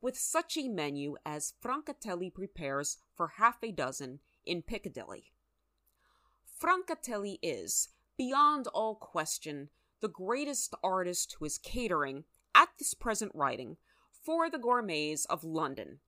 with 0.00 0.18
such 0.18 0.56
a 0.56 0.68
menu 0.68 1.16
as 1.24 1.54
Francatelli 1.62 2.32
prepares 2.32 2.98
for 3.14 3.34
half 3.36 3.62
a 3.62 3.72
dozen 3.72 4.20
in 4.44 4.62
Piccadilly. 4.62 5.32
Francatelli 6.60 7.38
is, 7.42 7.88
beyond 8.16 8.66
all 8.68 8.94
question, 8.94 9.68
the 10.00 10.08
greatest 10.08 10.74
artist 10.82 11.36
who 11.38 11.44
is 11.44 11.58
catering, 11.58 12.24
at 12.54 12.68
this 12.78 12.94
present 12.94 13.32
writing, 13.34 13.76
for 14.24 14.50
the 14.50 14.58
gourmets 14.58 15.24
of 15.26 15.44
London. 15.44 16.00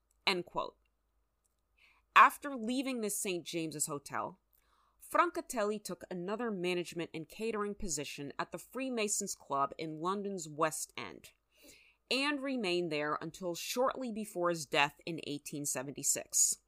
After 2.15 2.55
leaving 2.55 3.01
the 3.01 3.11
St. 3.11 3.45
James's 3.45 3.87
Hotel, 3.87 4.39
Francatelli 5.13 5.83
took 5.83 6.05
another 6.11 6.51
management 6.51 7.11
and 7.13 7.29
catering 7.29 7.75
position 7.75 8.33
at 8.39 8.53
the 8.53 8.59
Freemasons 8.59 9.35
Club 9.35 9.73
in 9.79 10.01
London's 10.01 10.49
West 10.49 10.93
End 10.97 11.31
and 12.12 12.42
remained 12.42 12.92
there 12.92 13.19
until 13.23 13.54
shortly 13.54 14.12
before 14.12 14.50
his 14.50 14.66
death 14.66 15.00
in 15.07 15.14
1876. 15.14 16.59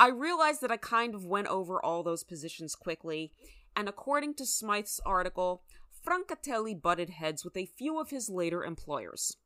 I 0.00 0.08
realize 0.10 0.60
that 0.60 0.70
I 0.70 0.76
kind 0.76 1.14
of 1.14 1.26
went 1.26 1.48
over 1.48 1.84
all 1.84 2.04
those 2.04 2.22
positions 2.22 2.76
quickly, 2.76 3.32
and 3.74 3.88
according 3.88 4.34
to 4.34 4.46
Smythe's 4.46 5.00
article, 5.04 5.64
Francatelli 6.06 6.80
butted 6.80 7.10
heads 7.10 7.44
with 7.44 7.56
a 7.56 7.66
few 7.66 7.98
of 7.98 8.10
his 8.10 8.30
later 8.30 8.62
employers. 8.62 9.36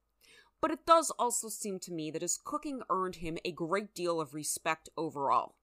But 0.61 0.71
it 0.71 0.87
does 0.87 1.11
also 1.19 1.49
seem 1.49 1.79
to 1.81 1.93
me 1.93 2.11
that 2.11 2.23
his 2.23 2.39
cooking 2.43 2.83
earned 2.91 3.17
him 3.17 3.39
a 3.45 3.51
great 3.51 3.95
deal 3.95 4.21
of 4.21 4.35
respect 4.35 4.91
overall. 4.97 5.57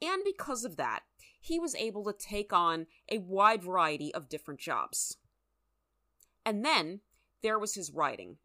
And 0.00 0.22
because 0.24 0.64
of 0.64 0.76
that, 0.76 1.00
he 1.38 1.60
was 1.60 1.74
able 1.74 2.04
to 2.04 2.12
take 2.12 2.52
on 2.52 2.86
a 3.10 3.18
wide 3.18 3.62
variety 3.62 4.12
of 4.14 4.30
different 4.30 4.58
jobs. 4.58 5.18
And 6.44 6.64
then 6.64 7.00
there 7.42 7.58
was 7.58 7.74
his 7.74 7.92
writing. 7.92 8.38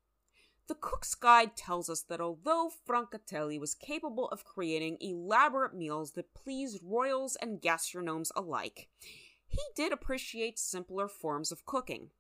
The 0.69 0.75
Cook's 0.75 1.15
Guide 1.15 1.57
tells 1.57 1.89
us 1.89 2.03
that 2.03 2.21
although 2.21 2.71
Francatelli 2.87 3.59
was 3.59 3.73
capable 3.73 4.29
of 4.29 4.45
creating 4.45 4.99
elaborate 5.01 5.73
meals 5.73 6.11
that 6.11 6.35
pleased 6.35 6.79
royals 6.83 7.35
and 7.37 7.59
gastronomes 7.59 8.31
alike, 8.35 8.87
he 9.47 9.63
did 9.75 9.91
appreciate 9.91 10.59
simpler 10.59 11.07
forms 11.07 11.51
of 11.51 11.65
cooking, 11.65 12.11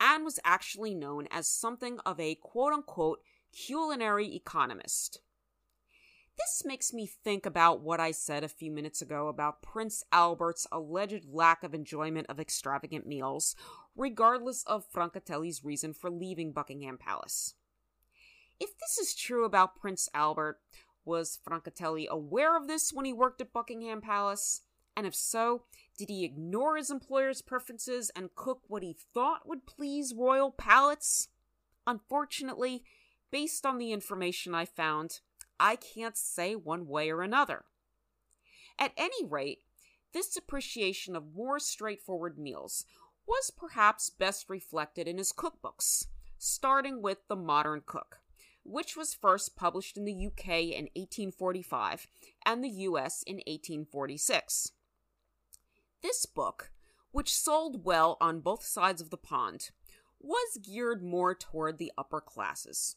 and 0.00 0.24
was 0.24 0.40
actually 0.44 0.96
known 0.96 1.28
as 1.30 1.46
something 1.48 2.00
of 2.04 2.18
a 2.18 2.34
quote 2.34 2.72
unquote 2.72 3.20
culinary 3.52 4.34
economist. 4.34 5.20
This 6.36 6.64
makes 6.64 6.92
me 6.92 7.06
think 7.06 7.46
about 7.46 7.82
what 7.82 8.00
I 8.00 8.10
said 8.10 8.42
a 8.42 8.48
few 8.48 8.72
minutes 8.72 9.00
ago 9.00 9.28
about 9.28 9.62
Prince 9.62 10.02
Albert's 10.10 10.66
alleged 10.72 11.24
lack 11.30 11.62
of 11.62 11.72
enjoyment 11.72 12.26
of 12.28 12.40
extravagant 12.40 13.06
meals, 13.06 13.54
regardless 13.94 14.64
of 14.64 14.90
Francatelli's 14.92 15.64
reason 15.64 15.92
for 15.92 16.10
leaving 16.10 16.50
Buckingham 16.50 16.98
Palace. 16.98 17.54
If 18.58 18.70
this 18.78 18.98
is 18.98 19.14
true 19.14 19.44
about 19.44 19.76
Prince 19.76 20.08
Albert, 20.14 20.60
was 21.04 21.38
Francatelli 21.46 22.08
aware 22.08 22.56
of 22.56 22.66
this 22.66 22.92
when 22.92 23.04
he 23.04 23.12
worked 23.12 23.40
at 23.40 23.52
Buckingham 23.52 24.00
Palace? 24.00 24.62
And 24.96 25.06
if 25.06 25.14
so, 25.14 25.64
did 25.98 26.08
he 26.08 26.24
ignore 26.24 26.76
his 26.76 26.90
employer's 26.90 27.42
preferences 27.42 28.10
and 28.16 28.34
cook 28.34 28.62
what 28.66 28.82
he 28.82 28.96
thought 29.12 29.46
would 29.46 29.66
please 29.66 30.14
royal 30.16 30.50
palates? 30.50 31.28
Unfortunately, 31.86 32.82
based 33.30 33.66
on 33.66 33.76
the 33.76 33.92
information 33.92 34.54
I 34.54 34.64
found, 34.64 35.20
I 35.60 35.76
can't 35.76 36.16
say 36.16 36.56
one 36.56 36.86
way 36.86 37.10
or 37.10 37.22
another. 37.22 37.64
At 38.78 38.92
any 38.96 39.24
rate, 39.24 39.58
this 40.12 40.36
appreciation 40.36 41.14
of 41.14 41.34
more 41.34 41.58
straightforward 41.58 42.38
meals 42.38 42.86
was 43.26 43.50
perhaps 43.50 44.08
best 44.08 44.48
reflected 44.48 45.06
in 45.06 45.18
his 45.18 45.32
cookbooks, 45.32 46.06
starting 46.38 47.02
with 47.02 47.18
The 47.28 47.36
Modern 47.36 47.82
Cook, 47.84 48.20
which 48.68 48.96
was 48.96 49.14
first 49.14 49.56
published 49.56 49.96
in 49.96 50.04
the 50.04 50.26
UK 50.26 50.48
in 50.48 50.88
1845 50.94 52.06
and 52.44 52.62
the 52.62 52.68
US 52.68 53.22
in 53.22 53.36
1846. 53.36 54.72
This 56.02 56.26
book, 56.26 56.72
which 57.12 57.34
sold 57.34 57.84
well 57.84 58.16
on 58.20 58.40
both 58.40 58.64
sides 58.64 59.00
of 59.00 59.10
the 59.10 59.16
pond, 59.16 59.70
was 60.20 60.58
geared 60.62 61.02
more 61.02 61.34
toward 61.34 61.78
the 61.78 61.92
upper 61.96 62.20
classes. 62.20 62.96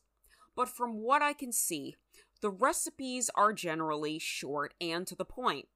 But 0.56 0.70
from 0.70 1.02
what 1.02 1.22
I 1.22 1.34
can 1.34 1.52
see, 1.52 1.96
the 2.42 2.50
recipes 2.50 3.30
are 3.36 3.54
generally 3.54 4.20
short 4.20 4.74
and 4.82 5.06
to 5.08 5.16
the 5.16 5.26
point, 5.26 5.68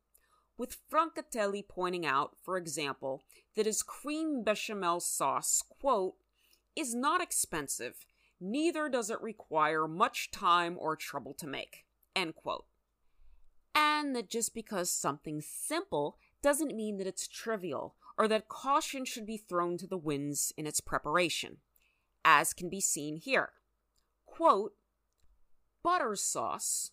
with 0.57 0.77
Francatelli 0.91 1.67
pointing 1.67 2.05
out, 2.05 2.35
for 2.41 2.57
example, 2.57 3.23
that 3.55 3.65
his 3.65 3.83
cream 3.83 4.43
bechamel 4.43 4.99
sauce, 4.99 5.63
quote, 5.67 6.15
is 6.75 6.93
not 6.93 7.21
expensive, 7.21 8.05
neither 8.39 8.89
does 8.89 9.09
it 9.09 9.21
require 9.21 9.87
much 9.87 10.31
time 10.31 10.77
or 10.79 10.95
trouble 10.95 11.33
to 11.35 11.47
make, 11.47 11.85
end 12.15 12.35
quote. 12.35 12.65
And 13.75 14.15
that 14.15 14.29
just 14.29 14.53
because 14.53 14.91
something's 14.91 15.47
simple 15.47 16.17
doesn't 16.41 16.75
mean 16.75 16.97
that 16.97 17.07
it's 17.07 17.27
trivial 17.27 17.95
or 18.17 18.27
that 18.27 18.47
caution 18.47 19.05
should 19.05 19.25
be 19.25 19.37
thrown 19.37 19.77
to 19.77 19.87
the 19.87 19.97
winds 19.97 20.53
in 20.57 20.67
its 20.67 20.81
preparation, 20.81 21.57
as 22.23 22.53
can 22.53 22.69
be 22.69 22.81
seen 22.81 23.17
here. 23.17 23.53
Quote, 24.25 24.73
butter 25.83 26.15
sauce, 26.15 26.91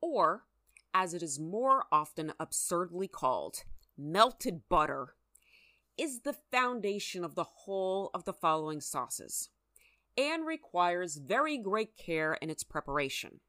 or, 0.00 0.44
as 0.92 1.14
it 1.14 1.22
is 1.22 1.38
more 1.40 1.84
often 1.90 2.32
absurdly 2.38 3.08
called, 3.08 3.64
melted 3.96 4.68
butter, 4.68 5.14
is 5.96 6.20
the 6.20 6.36
foundation 6.52 7.24
of 7.24 7.34
the 7.34 7.44
whole 7.44 8.10
of 8.14 8.24
the 8.24 8.32
following 8.32 8.80
sauces 8.80 9.50
and 10.18 10.44
requires 10.44 11.16
very 11.16 11.56
great 11.56 11.96
care 11.96 12.34
in 12.34 12.50
its 12.50 12.64
preparation. 12.64 13.40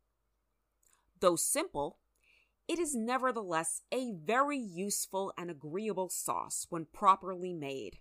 Though 1.19 1.35
simple, 1.35 1.97
it 2.67 2.77
is 2.77 2.95
nevertheless 2.95 3.81
a 3.91 4.13
very 4.13 4.59
useful 4.59 5.33
and 5.35 5.49
agreeable 5.49 6.09
sauce 6.09 6.67
when 6.69 6.85
properly 6.93 7.51
made. 7.51 7.97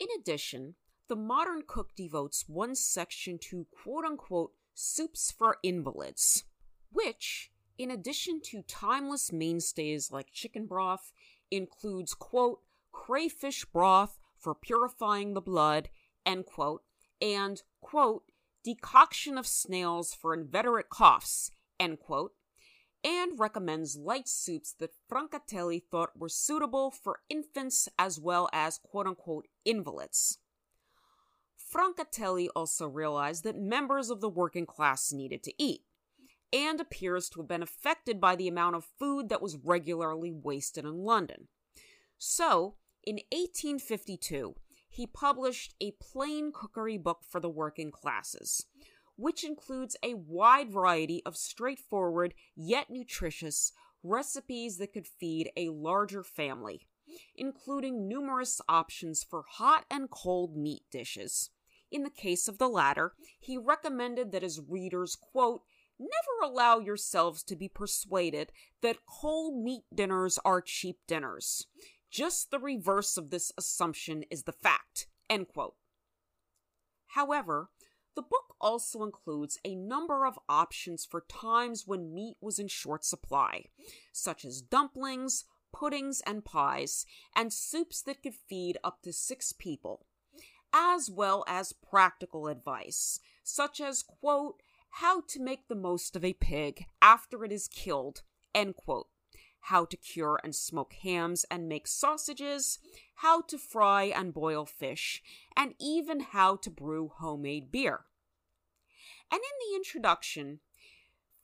In 0.00 0.08
addition, 0.18 0.76
the 1.08 1.16
modern 1.16 1.62
cook 1.66 1.94
devotes 1.94 2.48
one 2.48 2.74
section 2.74 3.38
to 3.50 3.66
quote 3.70 4.06
unquote 4.06 4.52
soups 4.74 5.30
for 5.30 5.58
invalids, 5.62 6.44
which, 6.90 7.50
in 7.76 7.90
addition 7.90 8.40
to 8.44 8.62
timeless 8.62 9.30
mainstays 9.32 10.10
like 10.10 10.32
chicken 10.32 10.66
broth, 10.66 11.12
includes 11.50 12.14
quote 12.14 12.60
crayfish 12.92 13.66
broth 13.66 14.18
for 14.38 14.54
purifying 14.54 15.34
the 15.34 15.40
blood, 15.40 15.90
end 16.28 16.46
quote, 16.46 16.82
and 17.20 17.62
quote 17.80 18.22
decoction 18.64 19.38
of 19.38 19.46
snails 19.46 20.14
for 20.14 20.34
inveterate 20.34 20.90
coughs, 20.90 21.50
end 21.80 21.98
quote, 21.98 22.32
and 23.02 23.38
recommends 23.38 23.96
light 23.96 24.28
soups 24.28 24.74
that 24.78 24.90
Francatelli 25.10 25.82
thought 25.90 26.10
were 26.16 26.28
suitable 26.28 26.90
for 26.90 27.20
infants 27.30 27.88
as 27.98 28.20
well 28.20 28.48
as 28.52 28.78
quote 28.78 29.06
unquote 29.06 29.46
invalids. 29.64 30.38
Francatelli 31.58 32.48
also 32.54 32.86
realized 32.86 33.44
that 33.44 33.56
members 33.56 34.10
of 34.10 34.20
the 34.20 34.28
working 34.28 34.66
class 34.66 35.12
needed 35.12 35.42
to 35.44 35.52
eat, 35.58 35.82
and 36.52 36.80
appears 36.80 37.28
to 37.28 37.40
have 37.40 37.48
been 37.48 37.62
affected 37.62 38.20
by 38.20 38.34
the 38.34 38.48
amount 38.48 38.76
of 38.76 38.86
food 38.98 39.28
that 39.28 39.42
was 39.42 39.58
regularly 39.64 40.32
wasted 40.32 40.84
in 40.84 41.04
London. 41.04 41.48
So, 42.16 42.76
in 43.04 43.16
1852, 43.32 44.54
he 44.98 45.06
published 45.06 45.76
a 45.80 45.92
plain 46.00 46.50
cookery 46.52 46.98
book 46.98 47.20
for 47.22 47.38
the 47.38 47.48
working 47.48 47.88
classes, 47.88 48.66
which 49.14 49.44
includes 49.44 49.96
a 50.02 50.14
wide 50.14 50.72
variety 50.72 51.22
of 51.24 51.36
straightforward 51.36 52.34
yet 52.56 52.90
nutritious 52.90 53.70
recipes 54.02 54.76
that 54.78 54.92
could 54.92 55.06
feed 55.06 55.52
a 55.56 55.68
larger 55.68 56.24
family, 56.24 56.88
including 57.36 58.08
numerous 58.08 58.60
options 58.68 59.22
for 59.22 59.44
hot 59.48 59.84
and 59.88 60.10
cold 60.10 60.56
meat 60.56 60.82
dishes. 60.90 61.50
In 61.92 62.02
the 62.02 62.10
case 62.10 62.48
of 62.48 62.58
the 62.58 62.68
latter, 62.68 63.12
he 63.38 63.56
recommended 63.56 64.32
that 64.32 64.42
his 64.42 64.60
readers, 64.68 65.14
quote, 65.14 65.62
never 66.00 66.52
allow 66.52 66.80
yourselves 66.80 67.44
to 67.44 67.54
be 67.54 67.68
persuaded 67.68 68.50
that 68.82 69.06
cold 69.06 69.62
meat 69.62 69.82
dinners 69.94 70.40
are 70.44 70.60
cheap 70.60 70.98
dinners. 71.06 71.68
Just 72.10 72.50
the 72.50 72.58
reverse 72.58 73.16
of 73.16 73.30
this 73.30 73.52
assumption 73.58 74.24
is 74.30 74.44
the 74.44 74.52
fact, 74.52 75.06
end 75.28 75.48
quote. 75.48 75.74
However, 77.08 77.70
the 78.14 78.22
book 78.22 78.56
also 78.60 79.04
includes 79.04 79.58
a 79.64 79.76
number 79.76 80.26
of 80.26 80.38
options 80.48 81.04
for 81.04 81.24
times 81.28 81.86
when 81.86 82.14
meat 82.14 82.36
was 82.40 82.58
in 82.58 82.68
short 82.68 83.04
supply, 83.04 83.66
such 84.12 84.44
as 84.44 84.60
dumplings, 84.60 85.44
puddings, 85.72 86.20
and 86.26 86.44
pies, 86.44 87.06
and 87.36 87.52
soups 87.52 88.02
that 88.02 88.22
could 88.22 88.34
feed 88.34 88.78
up 88.82 89.02
to 89.02 89.12
six 89.12 89.52
people, 89.52 90.06
as 90.72 91.10
well 91.10 91.44
as 91.46 91.72
practical 91.72 92.48
advice, 92.48 93.20
such 93.44 93.80
as, 93.80 94.02
quote, 94.02 94.62
how 94.90 95.20
to 95.28 95.40
make 95.40 95.68
the 95.68 95.74
most 95.74 96.16
of 96.16 96.24
a 96.24 96.32
pig 96.32 96.86
after 97.00 97.44
it 97.44 97.52
is 97.52 97.68
killed, 97.68 98.22
end 98.54 98.74
quote, 98.76 99.08
how 99.60 99.84
to 99.84 99.96
cure 99.96 100.40
and 100.42 100.54
smoke 100.54 100.94
hams 101.02 101.44
and 101.50 101.68
make 101.68 101.86
sausages, 101.86 102.78
how 103.16 103.40
to 103.42 103.58
fry 103.58 104.04
and 104.04 104.32
boil 104.32 104.64
fish, 104.64 105.22
and 105.56 105.74
even 105.80 106.20
how 106.20 106.56
to 106.56 106.70
brew 106.70 107.10
homemade 107.18 107.70
beer. 107.70 108.04
And 109.30 109.40
in 109.40 109.70
the 109.70 109.76
introduction, 109.76 110.60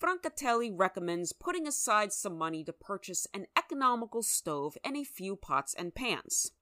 Francatelli 0.00 0.72
recommends 0.74 1.33
putting 1.33 1.66
aside 1.66 2.12
some 2.12 2.37
money 2.37 2.64
to 2.64 2.72
purchase 2.72 3.27
an 3.33 3.46
economical 3.57 4.22
stove 4.22 4.77
and 4.85 4.96
a 4.96 5.05
few 5.05 5.37
pots 5.37 5.74
and 5.74 5.94
pans. 5.94 6.53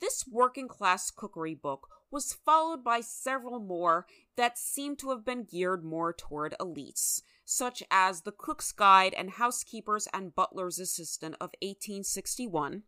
This 0.00 0.26
working 0.26 0.66
class 0.66 1.10
cookery 1.10 1.54
book 1.54 1.88
was 2.10 2.32
followed 2.32 2.82
by 2.82 3.02
several 3.02 3.60
more 3.60 4.06
that 4.36 4.58
seem 4.58 4.96
to 4.96 5.10
have 5.10 5.24
been 5.24 5.44
geared 5.44 5.84
more 5.84 6.12
toward 6.12 6.54
elites, 6.58 7.22
such 7.50 7.82
as 7.90 8.20
The 8.20 8.30
Cook's 8.30 8.70
Guide 8.70 9.12
and 9.12 9.28
Housekeeper's 9.28 10.06
and 10.14 10.32
Butler's 10.32 10.78
Assistant 10.78 11.34
of 11.40 11.50
1861, 11.60 12.84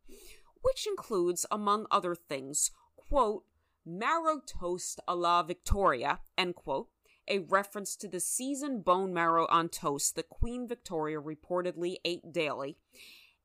which 0.62 0.86
includes, 0.86 1.44
among 1.50 1.86
other 1.90 2.14
things, 2.14 2.70
quote, 2.94 3.42
marrow 3.84 4.40
toast 4.46 5.00
a 5.08 5.16
la 5.16 5.42
Victoria, 5.42 6.20
end 6.38 6.54
quote, 6.54 6.86
a 7.26 7.40
reference 7.40 7.96
to 7.96 8.06
the 8.06 8.20
seasoned 8.20 8.84
bone 8.84 9.12
marrow 9.12 9.48
on 9.50 9.68
toast 9.68 10.14
that 10.14 10.28
Queen 10.28 10.68
Victoria 10.68 11.20
reportedly 11.20 11.96
ate 12.04 12.32
daily, 12.32 12.76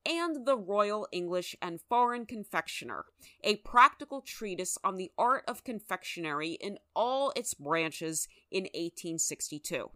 and 0.06 0.46
The 0.46 0.56
Royal 0.56 1.08
English 1.12 1.56
and 1.64 1.82
Foreign 1.82 2.28
Confectioner, 2.28 3.06
a 3.44 3.56
practical 3.56 4.22
treatise 4.22 4.78
on 4.84 4.98
the 4.98 5.12
art 5.18 5.46
of 5.48 5.64
confectionery 5.64 6.52
in 6.52 6.78
all 6.96 7.34
its 7.36 7.56
branches 7.56 8.28
in 8.52 8.66
1862. 8.66 9.90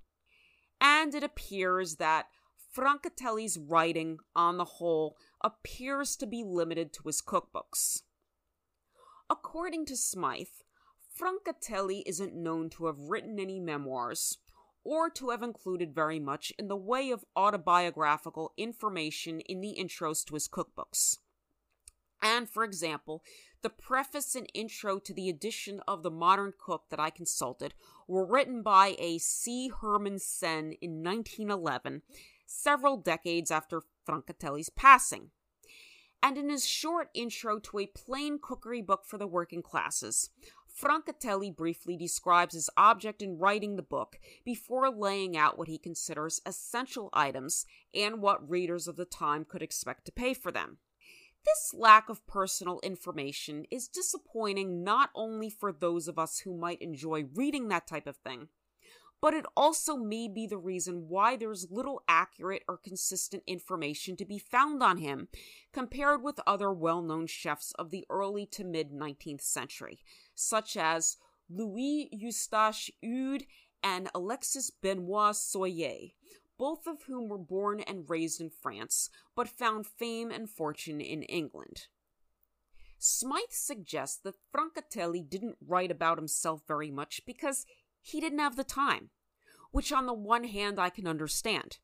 And 0.81 1.13
it 1.13 1.23
appears 1.23 1.97
that 1.97 2.25
Francatelli's 2.75 3.57
writing, 3.57 4.17
on 4.35 4.57
the 4.57 4.65
whole, 4.65 5.15
appears 5.43 6.15
to 6.17 6.25
be 6.25 6.43
limited 6.43 6.91
to 6.93 7.03
his 7.05 7.21
cookbooks. 7.21 8.01
According 9.29 9.85
to 9.85 9.95
Smythe, 9.95 10.47
Francatelli 11.15 12.03
isn't 12.07 12.33
known 12.33 12.69
to 12.71 12.87
have 12.87 12.97
written 12.97 13.39
any 13.39 13.59
memoirs, 13.59 14.39
or 14.83 15.09
to 15.11 15.29
have 15.29 15.43
included 15.43 15.93
very 15.93 16.19
much 16.19 16.51
in 16.57 16.67
the 16.67 16.75
way 16.75 17.11
of 17.11 17.25
autobiographical 17.35 18.51
information 18.57 19.41
in 19.41 19.61
the 19.61 19.77
intros 19.79 20.25
to 20.25 20.33
his 20.33 20.47
cookbooks. 20.47 21.17
And, 22.23 22.49
for 22.49 22.63
example, 22.63 23.23
the 23.61 23.69
preface 23.69 24.35
and 24.35 24.47
intro 24.53 24.99
to 24.99 25.13
the 25.13 25.29
edition 25.29 25.81
of 25.87 26.03
The 26.03 26.11
Modern 26.11 26.53
Cook 26.57 26.85
that 26.89 26.99
I 26.99 27.09
consulted 27.09 27.73
were 28.07 28.25
written 28.25 28.61
by 28.63 28.95
a 28.97 29.17
C. 29.19 29.69
Herman 29.81 30.19
Senn 30.19 30.73
in 30.81 31.03
1911, 31.03 32.01
several 32.45 32.97
decades 32.97 33.51
after 33.51 33.83
Francatelli's 34.07 34.69
passing. 34.69 35.31
And 36.23 36.37
in 36.37 36.49
his 36.49 36.67
short 36.67 37.09
intro 37.13 37.59
to 37.59 37.79
a 37.79 37.87
plain 37.87 38.39
cookery 38.41 38.81
book 38.81 39.05
for 39.05 39.17
the 39.17 39.27
working 39.27 39.63
classes, 39.63 40.29
Francatelli 40.71 41.55
briefly 41.55 41.97
describes 41.97 42.53
his 42.53 42.69
object 42.77 43.21
in 43.21 43.37
writing 43.37 43.75
the 43.75 43.83
book 43.83 44.19
before 44.45 44.89
laying 44.89 45.35
out 45.35 45.57
what 45.57 45.67
he 45.67 45.77
considers 45.77 46.41
essential 46.45 47.09
items 47.13 47.65
and 47.93 48.21
what 48.21 48.49
readers 48.49 48.87
of 48.87 48.95
the 48.95 49.05
time 49.05 49.45
could 49.45 49.61
expect 49.61 50.05
to 50.05 50.11
pay 50.11 50.33
for 50.33 50.51
them. 50.51 50.77
This 51.45 51.73
lack 51.73 52.09
of 52.09 52.25
personal 52.27 52.79
information 52.83 53.65
is 53.71 53.87
disappointing 53.87 54.83
not 54.83 55.09
only 55.15 55.49
for 55.49 55.71
those 55.71 56.07
of 56.07 56.19
us 56.19 56.39
who 56.39 56.55
might 56.55 56.81
enjoy 56.81 57.25
reading 57.33 57.67
that 57.69 57.87
type 57.87 58.07
of 58.07 58.17
thing, 58.17 58.49
but 59.21 59.33
it 59.33 59.45
also 59.55 59.95
may 59.95 60.27
be 60.27 60.47
the 60.47 60.57
reason 60.57 61.07
why 61.07 61.35
there's 61.35 61.69
little 61.69 62.01
accurate 62.07 62.63
or 62.67 62.77
consistent 62.77 63.43
information 63.45 64.15
to 64.17 64.25
be 64.25 64.39
found 64.39 64.81
on 64.81 64.97
him 64.97 65.27
compared 65.71 66.23
with 66.23 66.39
other 66.47 66.71
well 66.73 67.01
known 67.01 67.27
chefs 67.27 67.71
of 67.73 67.91
the 67.91 68.05
early 68.09 68.45
to 68.47 68.63
mid 68.63 68.91
19th 68.91 69.41
century, 69.41 69.99
such 70.33 70.75
as 70.75 71.17
Louis 71.49 72.09
Eustache 72.11 72.89
Ude 73.03 73.45
and 73.83 74.09
Alexis 74.13 74.69
Benoit 74.69 75.35
Soyer, 75.35 76.13
both 76.61 76.85
of 76.85 77.01
whom 77.07 77.27
were 77.27 77.39
born 77.39 77.79
and 77.79 78.07
raised 78.07 78.39
in 78.39 78.51
France, 78.51 79.09
but 79.35 79.49
found 79.49 79.87
fame 79.87 80.29
and 80.29 80.47
fortune 80.47 81.01
in 81.01 81.23
England. 81.23 81.87
Smythe 82.99 83.49
suggests 83.49 84.17
that 84.17 84.35
Francatelli 84.53 85.27
didn't 85.27 85.57
write 85.59 85.89
about 85.89 86.19
himself 86.19 86.61
very 86.67 86.91
much 86.91 87.21
because 87.25 87.65
he 87.99 88.21
didn't 88.21 88.37
have 88.37 88.57
the 88.57 88.63
time, 88.63 89.09
which 89.71 89.91
on 89.91 90.05
the 90.05 90.13
one 90.13 90.43
hand 90.43 90.79
I 90.79 90.91
can 90.91 91.07
understand, 91.07 91.79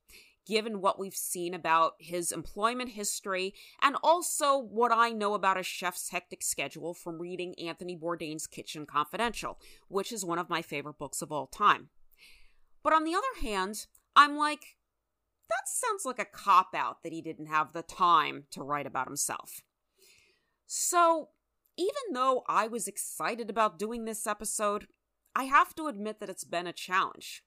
given 0.45 0.79
what 0.79 0.99
we've 0.99 1.15
seen 1.15 1.55
about 1.55 1.93
his 1.97 2.31
employment 2.31 2.91
history 2.91 3.55
and 3.81 3.95
also 4.03 4.59
what 4.59 4.91
I 4.91 5.09
know 5.09 5.33
about 5.33 5.59
a 5.59 5.63
chef's 5.63 6.09
hectic 6.09 6.43
schedule 6.43 6.93
from 6.93 7.19
reading 7.19 7.55
Anthony 7.57 7.97
Bourdain's 7.97 8.45
Kitchen 8.45 8.85
Confidential, 8.85 9.57
which 9.87 10.11
is 10.11 10.23
one 10.23 10.37
of 10.37 10.51
my 10.51 10.61
favorite 10.61 10.99
books 10.99 11.23
of 11.23 11.31
all 11.31 11.47
time. 11.47 11.89
But 12.83 12.93
on 12.93 13.05
the 13.05 13.15
other 13.15 13.41
hand, 13.41 13.87
I'm 14.17 14.35
like, 14.35 14.75
that 15.47 15.67
sounds 15.67 16.03
like 16.03 16.17
a 16.17 16.25
cop 16.25 16.69
out 16.73 17.03
that 17.03 17.13
he 17.13 17.21
didn't 17.21 17.45
have 17.45 17.71
the 17.71 17.83
time 17.83 18.45
to 18.51 18.63
write 18.63 18.87
about 18.87 19.07
himself. 19.07 19.61
So, 20.65 21.29
even 21.77 22.13
though 22.13 22.43
I 22.47 22.67
was 22.67 22.87
excited 22.87 23.49
about 23.49 23.77
doing 23.77 24.05
this 24.05 24.25
episode, 24.25 24.87
I 25.35 25.43
have 25.43 25.75
to 25.75 25.85
admit 25.85 26.19
that 26.19 26.29
it's 26.29 26.43
been 26.43 26.65
a 26.65 26.73
challenge. 26.73 27.43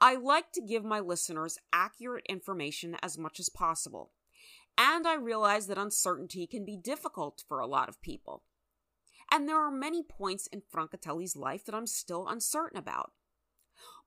I 0.00 0.16
like 0.16 0.52
to 0.52 0.62
give 0.62 0.84
my 0.84 1.00
listeners 1.00 1.58
accurate 1.70 2.24
information 2.30 2.96
as 3.02 3.18
much 3.18 3.38
as 3.38 3.50
possible, 3.50 4.12
and 4.78 5.06
I 5.06 5.14
realize 5.14 5.66
that 5.66 5.78
uncertainty 5.78 6.46
can 6.46 6.64
be 6.64 6.78
difficult 6.78 7.44
for 7.46 7.60
a 7.60 7.66
lot 7.66 7.90
of 7.90 8.00
people. 8.00 8.42
And 9.30 9.46
there 9.46 9.60
are 9.60 9.70
many 9.70 10.02
points 10.02 10.46
in 10.46 10.62
Francatelli's 10.62 11.36
life 11.36 11.66
that 11.66 11.74
I'm 11.74 11.86
still 11.86 12.26
uncertain 12.26 12.78
about. 12.78 13.12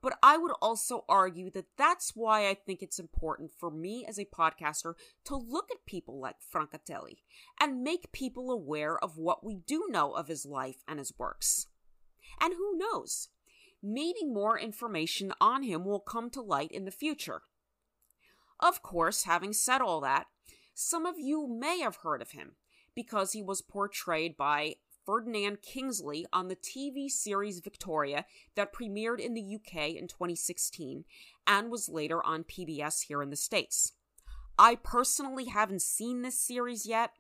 But 0.01 0.17
I 0.21 0.37
would 0.37 0.51
also 0.61 1.05
argue 1.09 1.49
that 1.51 1.75
that's 1.77 2.15
why 2.15 2.47
I 2.47 2.53
think 2.53 2.81
it's 2.81 2.99
important 2.99 3.51
for 3.51 3.71
me 3.71 4.05
as 4.07 4.19
a 4.19 4.25
podcaster 4.25 4.93
to 5.25 5.35
look 5.35 5.69
at 5.71 5.85
people 5.85 6.19
like 6.19 6.35
Francatelli 6.39 7.17
and 7.59 7.83
make 7.83 8.11
people 8.11 8.51
aware 8.51 8.97
of 8.97 9.17
what 9.17 9.43
we 9.43 9.55
do 9.55 9.87
know 9.89 10.13
of 10.13 10.27
his 10.27 10.45
life 10.45 10.83
and 10.87 10.99
his 10.99 11.13
works. 11.17 11.67
And 12.39 12.53
who 12.53 12.77
knows? 12.77 13.29
Maybe 13.81 14.23
more 14.23 14.59
information 14.59 15.33
on 15.41 15.63
him 15.63 15.83
will 15.83 15.99
come 15.99 16.29
to 16.31 16.41
light 16.41 16.71
in 16.71 16.85
the 16.85 16.91
future. 16.91 17.41
Of 18.59 18.81
course, 18.81 19.23
having 19.23 19.53
said 19.53 19.81
all 19.81 20.01
that, 20.01 20.27
some 20.73 21.05
of 21.05 21.19
you 21.19 21.47
may 21.47 21.79
have 21.79 21.97
heard 21.97 22.21
of 22.21 22.31
him 22.31 22.53
because 22.95 23.33
he 23.33 23.41
was 23.43 23.61
portrayed 23.61 24.35
by 24.37 24.75
Ferdinand 25.07 25.61
Kingsley 25.61 26.25
on 26.33 26.49
the 26.49 26.57
TV 26.57 27.09
series 27.09 27.61
Victoria 27.61 28.25
that 28.55 28.73
premiered 28.73 29.21
in 29.21 29.35
the 29.35 29.55
UK 29.55 29.91
in 29.91 30.05
2016 30.09 31.05
and 31.47 31.71
was 31.71 31.87
later 31.87 32.21
on 32.25 32.43
PBS 32.43 33.03
here 33.03 33.23
in 33.23 33.29
the 33.29 33.37
States. 33.37 33.93
I 34.59 34.75
personally 34.75 35.45
haven't 35.45 35.81
seen 35.81 36.23
this 36.23 36.37
series 36.37 36.85
yet, 36.85 37.11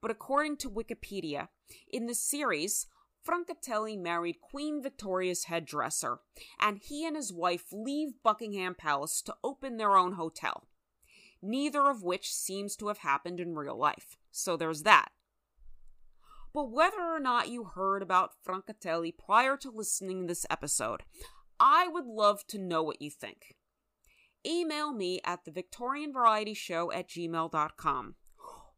but 0.00 0.12
according 0.12 0.58
to 0.58 0.70
Wikipedia, 0.70 1.48
in 1.92 2.06
the 2.06 2.14
series, 2.14 2.86
Francatelli 3.26 3.98
married 4.00 4.40
Queen 4.40 4.80
Victoria's 4.80 5.46
hairdresser, 5.46 6.18
and 6.60 6.78
he 6.78 7.04
and 7.04 7.16
his 7.16 7.32
wife 7.32 7.64
leave 7.72 8.22
Buckingham 8.22 8.76
Palace 8.76 9.20
to 9.22 9.34
open 9.42 9.76
their 9.76 9.96
own 9.96 10.12
hotel. 10.12 10.68
Neither 11.42 11.90
of 11.90 12.04
which 12.04 12.32
seems 12.32 12.76
to 12.76 12.86
have 12.86 12.98
happened 12.98 13.40
in 13.40 13.56
real 13.56 13.76
life, 13.76 14.18
so 14.30 14.56
there's 14.56 14.84
that. 14.84 15.10
But 16.54 16.70
whether 16.70 17.02
or 17.02 17.18
not 17.18 17.48
you 17.48 17.64
heard 17.64 18.00
about 18.00 18.34
Francatelli 18.46 19.12
prior 19.18 19.56
to 19.56 19.70
listening 19.70 20.22
to 20.22 20.28
this 20.28 20.46
episode, 20.48 21.02
I 21.58 21.88
would 21.88 22.06
love 22.06 22.46
to 22.48 22.58
know 22.58 22.84
what 22.84 23.02
you 23.02 23.10
think. 23.10 23.56
Email 24.46 24.92
me 24.92 25.20
at 25.24 25.44
the 25.44 25.50
Victorian 25.50 26.12
Variety 26.12 26.54
Show 26.54 26.92
at 26.92 27.08
gmail.com 27.08 28.14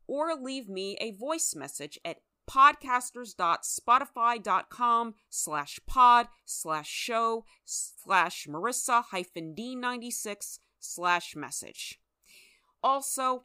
or 0.07 0.35
leave 0.35 0.69
me 0.69 0.97
a 1.01 1.13
voice 1.13 1.55
message 1.55 1.99
at 2.05 2.19
podcasters.spotify.com 2.49 5.15
slash 5.29 5.81
pod 5.87 6.29
slash 6.45 6.89
show 6.89 7.45
slash 7.65 8.47
marissa 8.49 9.03
hyphen 9.11 9.53
d96 9.55 10.61
slash 10.79 11.35
message. 11.35 11.99
Also, 12.83 13.45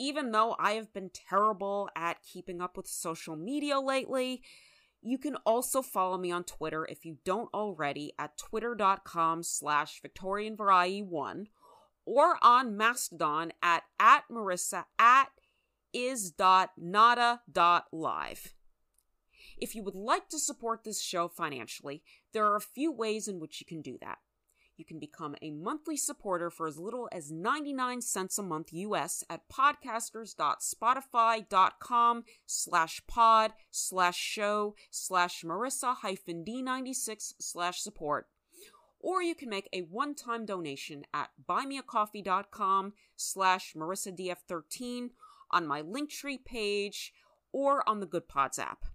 even 0.00 0.32
though 0.32 0.56
I 0.58 0.72
have 0.72 0.92
been 0.94 1.10
terrible 1.10 1.90
at 1.94 2.22
keeping 2.22 2.62
up 2.62 2.74
with 2.74 2.86
social 2.86 3.36
media 3.36 3.78
lately, 3.78 4.42
you 5.02 5.18
can 5.18 5.36
also 5.44 5.82
follow 5.82 6.16
me 6.16 6.32
on 6.32 6.44
Twitter 6.44 6.86
if 6.88 7.04
you 7.04 7.18
don't 7.22 7.52
already 7.52 8.14
at 8.18 8.38
twitter.com 8.38 9.42
slash 9.42 10.00
victorianvariety1 10.00 11.48
or 12.06 12.38
on 12.40 12.78
Mastodon 12.78 13.52
at, 13.62 13.82
at 14.00 14.24
marissa 14.32 14.84
at 14.98 15.28
is.nada.live. 15.92 16.74
If 19.58 19.74
you 19.74 19.82
would 19.82 19.94
like 19.94 20.30
to 20.30 20.38
support 20.38 20.84
this 20.84 21.02
show 21.02 21.28
financially, 21.28 22.02
there 22.32 22.46
are 22.46 22.56
a 22.56 22.60
few 22.62 22.90
ways 22.90 23.28
in 23.28 23.38
which 23.38 23.60
you 23.60 23.66
can 23.66 23.82
do 23.82 23.98
that. 24.00 24.16
You 24.80 24.86
can 24.86 24.98
become 24.98 25.36
a 25.42 25.50
monthly 25.50 25.98
supporter 25.98 26.48
for 26.48 26.66
as 26.66 26.78
little 26.78 27.06
as 27.12 27.30
99 27.30 28.00
cents 28.00 28.38
a 28.38 28.42
month 28.42 28.72
US 28.72 29.22
at 29.28 29.46
podcasters.spotify.com 29.50 32.24
slash 32.46 33.02
pod 33.06 33.52
slash 33.70 34.16
show 34.16 34.74
slash 34.90 35.44
Marissa 35.44 35.96
hyphen 35.96 36.46
D96 36.46 37.34
slash 37.38 37.82
support. 37.82 38.28
Or 38.98 39.22
you 39.22 39.34
can 39.34 39.50
make 39.50 39.68
a 39.74 39.82
one-time 39.82 40.46
donation 40.46 41.04
at 41.12 41.28
buymeacoffee.com 41.46 42.94
slash 43.16 43.74
MarissaDF13 43.74 45.10
on 45.50 45.66
my 45.66 45.82
Linktree 45.82 46.42
page 46.42 47.12
or 47.52 47.86
on 47.86 48.00
the 48.00 48.06
Good 48.06 48.28
Pods 48.28 48.58
app. 48.58 48.86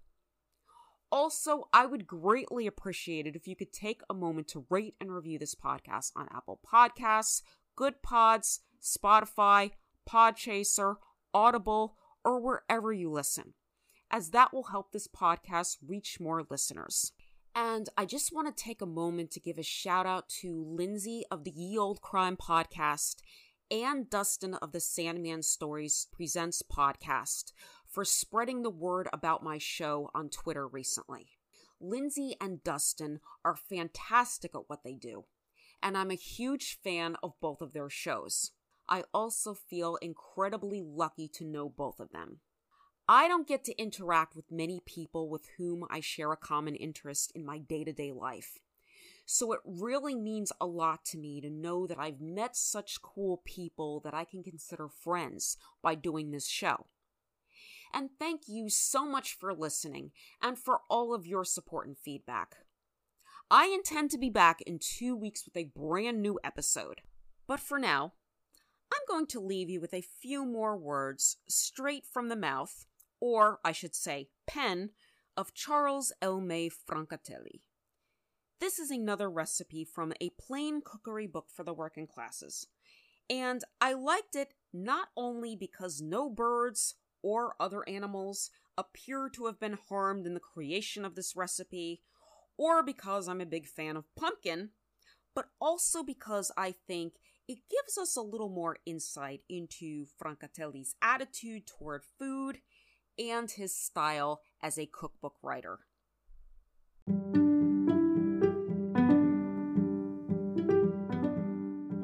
Also, 1.12 1.68
I 1.72 1.86
would 1.86 2.06
greatly 2.06 2.66
appreciate 2.66 3.26
it 3.26 3.36
if 3.36 3.46
you 3.46 3.54
could 3.54 3.72
take 3.72 4.02
a 4.10 4.14
moment 4.14 4.48
to 4.48 4.66
rate 4.68 4.96
and 5.00 5.14
review 5.14 5.38
this 5.38 5.54
podcast 5.54 6.12
on 6.16 6.28
Apple 6.34 6.60
Podcasts, 6.66 7.42
Good 7.76 8.02
Pods, 8.02 8.60
Spotify, 8.82 9.70
Podchaser, 10.08 10.96
Audible, 11.32 11.96
or 12.24 12.40
wherever 12.40 12.92
you 12.92 13.10
listen, 13.10 13.54
as 14.10 14.30
that 14.30 14.52
will 14.52 14.64
help 14.64 14.90
this 14.90 15.06
podcast 15.06 15.76
reach 15.86 16.18
more 16.18 16.44
listeners. 16.50 17.12
And 17.54 17.88
I 17.96 18.04
just 18.04 18.34
want 18.34 18.54
to 18.54 18.64
take 18.64 18.82
a 18.82 18.86
moment 18.86 19.30
to 19.32 19.40
give 19.40 19.58
a 19.58 19.62
shout 19.62 20.06
out 20.06 20.28
to 20.40 20.64
Lindsay 20.68 21.24
of 21.30 21.44
the 21.44 21.52
Ye 21.52 21.78
Old 21.78 22.02
Crime 22.02 22.36
podcast 22.36 23.16
and 23.70 24.10
Dustin 24.10 24.54
of 24.54 24.72
the 24.72 24.80
Sandman 24.80 25.42
Stories 25.42 26.06
Presents 26.12 26.62
podcast 26.62 27.52
for 27.96 28.04
spreading 28.04 28.60
the 28.60 28.68
word 28.68 29.08
about 29.10 29.42
my 29.42 29.56
show 29.56 30.10
on 30.14 30.28
Twitter 30.28 30.68
recently. 30.68 31.28
Lindsay 31.80 32.36
and 32.38 32.62
Dustin 32.62 33.20
are 33.42 33.56
fantastic 33.56 34.50
at 34.54 34.68
what 34.68 34.84
they 34.84 34.92
do, 34.92 35.24
and 35.82 35.96
I'm 35.96 36.10
a 36.10 36.14
huge 36.14 36.78
fan 36.84 37.16
of 37.22 37.40
both 37.40 37.62
of 37.62 37.72
their 37.72 37.88
shows. 37.88 38.50
I 38.86 39.04
also 39.14 39.54
feel 39.54 39.96
incredibly 40.02 40.82
lucky 40.82 41.26
to 41.36 41.44
know 41.46 41.70
both 41.70 41.98
of 41.98 42.12
them. 42.12 42.40
I 43.08 43.28
don't 43.28 43.48
get 43.48 43.64
to 43.64 43.80
interact 43.80 44.36
with 44.36 44.52
many 44.52 44.82
people 44.84 45.30
with 45.30 45.48
whom 45.56 45.82
I 45.88 46.00
share 46.00 46.32
a 46.32 46.36
common 46.36 46.74
interest 46.74 47.32
in 47.34 47.46
my 47.46 47.56
day 47.56 47.82
to 47.82 47.94
day 47.94 48.12
life. 48.12 48.58
So 49.24 49.54
it 49.54 49.60
really 49.64 50.14
means 50.14 50.52
a 50.60 50.66
lot 50.66 51.06
to 51.06 51.18
me 51.18 51.40
to 51.40 51.48
know 51.48 51.86
that 51.86 51.98
I've 51.98 52.20
met 52.20 52.56
such 52.56 53.00
cool 53.00 53.40
people 53.46 54.00
that 54.00 54.12
I 54.12 54.24
can 54.24 54.42
consider 54.42 54.86
friends 54.86 55.56
by 55.82 55.94
doing 55.94 56.30
this 56.30 56.46
show 56.46 56.88
and 57.96 58.10
thank 58.18 58.42
you 58.46 58.68
so 58.68 59.06
much 59.06 59.32
for 59.32 59.54
listening 59.54 60.10
and 60.42 60.58
for 60.58 60.80
all 60.90 61.14
of 61.14 61.26
your 61.26 61.46
support 61.46 61.86
and 61.86 61.96
feedback. 61.96 62.56
I 63.50 63.68
intend 63.68 64.10
to 64.10 64.18
be 64.18 64.28
back 64.28 64.60
in 64.60 64.78
two 64.78 65.16
weeks 65.16 65.46
with 65.46 65.56
a 65.56 65.70
brand 65.74 66.20
new 66.20 66.38
episode. 66.44 67.00
But 67.46 67.58
for 67.58 67.78
now, 67.78 68.12
I'm 68.92 69.00
going 69.08 69.26
to 69.28 69.40
leave 69.40 69.70
you 69.70 69.80
with 69.80 69.94
a 69.94 70.02
few 70.02 70.44
more 70.44 70.76
words 70.76 71.38
straight 71.48 72.04
from 72.04 72.28
the 72.28 72.36
mouth, 72.36 72.84
or 73.18 73.60
I 73.64 73.72
should 73.72 73.94
say, 73.94 74.28
pen, 74.46 74.90
of 75.34 75.54
Charles 75.54 76.12
Elmé 76.20 76.70
Francatelli. 76.70 77.62
This 78.60 78.78
is 78.78 78.90
another 78.90 79.30
recipe 79.30 79.84
from 79.86 80.12
a 80.20 80.32
plain 80.38 80.82
cookery 80.84 81.26
book 81.26 81.46
for 81.50 81.64
the 81.64 81.74
working 81.74 82.06
classes. 82.06 82.66
And 83.30 83.64
I 83.80 83.94
liked 83.94 84.36
it 84.36 84.52
not 84.70 85.08
only 85.16 85.56
because 85.56 86.02
no 86.02 86.28
birds 86.28 86.94
or 87.26 87.56
other 87.58 87.82
animals 87.88 88.50
appear 88.78 89.28
to 89.28 89.46
have 89.46 89.58
been 89.58 89.76
harmed 89.88 90.28
in 90.28 90.34
the 90.34 90.38
creation 90.38 91.04
of 91.04 91.16
this 91.16 91.34
recipe, 91.34 92.00
or 92.56 92.84
because 92.84 93.26
I'm 93.26 93.40
a 93.40 93.46
big 93.46 93.66
fan 93.66 93.96
of 93.96 94.04
pumpkin, 94.14 94.70
but 95.34 95.46
also 95.60 96.04
because 96.04 96.52
I 96.56 96.72
think 96.86 97.14
it 97.48 97.58
gives 97.68 97.98
us 97.98 98.14
a 98.14 98.22
little 98.22 98.48
more 98.48 98.78
insight 98.86 99.40
into 99.48 100.06
Francatelli's 100.22 100.94
attitude 101.02 101.66
toward 101.66 102.04
food 102.16 102.58
and 103.18 103.50
his 103.50 103.74
style 103.74 104.40
as 104.62 104.78
a 104.78 104.86
cookbook 104.86 105.34
writer. 105.42 105.80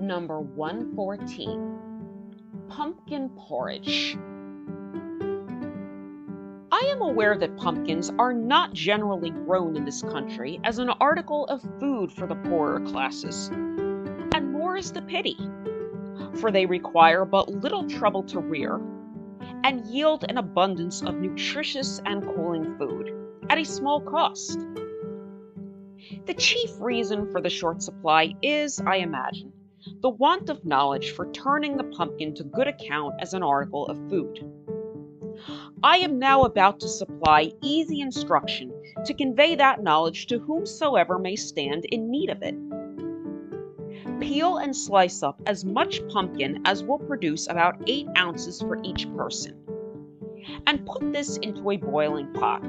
Number 0.00 0.40
114 0.40 1.78
Pumpkin 2.68 3.28
Porridge. 3.37 4.16
Am 6.92 7.00
aware 7.00 7.38
that 7.38 7.57
pumpkins 7.57 8.11
are 8.18 8.35
not 8.35 8.74
generally 8.74 9.31
grown 9.31 9.76
in 9.76 9.87
this 9.87 10.02
country 10.02 10.61
as 10.62 10.78
an 10.78 10.90
article 10.90 11.46
of 11.46 11.62
food 11.81 12.12
for 12.12 12.26
the 12.26 12.35
poorer 12.35 12.81
classes. 12.81 13.48
And 13.48 14.52
more 14.52 14.76
is 14.76 14.92
the 14.92 15.00
pity. 15.00 15.38
for 16.35 16.50
they 16.50 16.66
require 16.66 17.24
but 17.24 17.48
little 17.48 17.88
trouble 17.88 18.22
to 18.24 18.40
rear 18.40 18.81
and 19.64 19.87
yield 19.87 20.24
an 20.28 20.37
abundance 20.38 21.02
of 21.02 21.14
nutritious 21.14 22.00
and 22.05 22.22
cooling 22.22 22.76
food 22.78 23.11
at 23.48 23.59
a 23.59 23.64
small 23.64 24.00
cost. 24.00 24.59
The 26.26 26.35
chief 26.35 26.70
reason 26.78 27.31
for 27.31 27.40
the 27.40 27.50
short 27.50 27.83
supply 27.83 28.35
is, 28.42 28.81
I 28.81 28.96
imagine, 28.96 29.52
the 30.00 30.11
want 30.11 30.50
of 30.50 30.64
knowledge 30.64 31.12
for 31.12 31.31
turning 31.33 31.76
the 31.76 31.85
pumpkin 31.85 32.35
to 32.35 32.44
good 32.44 32.68
account 32.68 33.14
as 33.20 33.35
an 33.35 33.42
article 33.42 33.87
of 33.87 33.96
food. 34.11 34.62
I 35.85 35.97
am 35.97 36.21
now 36.21 36.45
about 36.45 36.79
to 36.81 36.88
supply 36.88 37.53
easy 37.61 38.03
instruction 38.03 38.73
to 39.05 39.14
convey 39.14 39.57
that 39.57 39.83
knowledge 39.83 40.29
to 40.29 40.38
whomsoever 40.38 41.18
may 41.18 41.35
stand 41.35 41.87
in 41.87 42.09
need 42.09 42.31
of 42.31 42.40
it. 42.40 42.55
Peel 44.21 44.59
and 44.59 44.77
slice 44.77 45.25
up 45.25 45.42
as 45.47 45.64
much 45.64 46.07
pumpkin 46.07 46.62
as 46.66 46.85
will 46.85 47.01
produce 47.01 47.49
about 47.49 47.83
8 47.88 48.07
ounces 48.16 48.61
for 48.61 48.79
each 48.85 49.12
person, 49.16 49.59
and 50.68 50.87
put 50.87 51.12
this 51.12 51.37
into 51.38 51.73
a 51.73 51.77
boiling 51.79 52.33
pot 52.33 52.62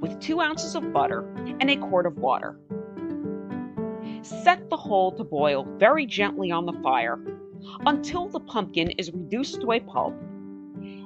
with 0.00 0.18
2 0.18 0.40
ounces 0.40 0.74
of 0.74 0.92
butter 0.92 1.32
and 1.60 1.70
a 1.70 1.76
quart 1.76 2.06
of 2.06 2.18
water. 2.18 2.58
Set 4.22 4.68
the 4.68 4.76
whole 4.76 5.12
to 5.12 5.22
boil 5.22 5.64
very 5.78 6.06
gently 6.06 6.50
on 6.50 6.66
the 6.66 6.80
fire 6.82 7.20
until 7.86 8.26
the 8.26 8.40
pumpkin 8.40 8.90
is 8.98 9.12
reduced 9.12 9.60
to 9.60 9.70
a 9.70 9.78
pulp, 9.78 10.14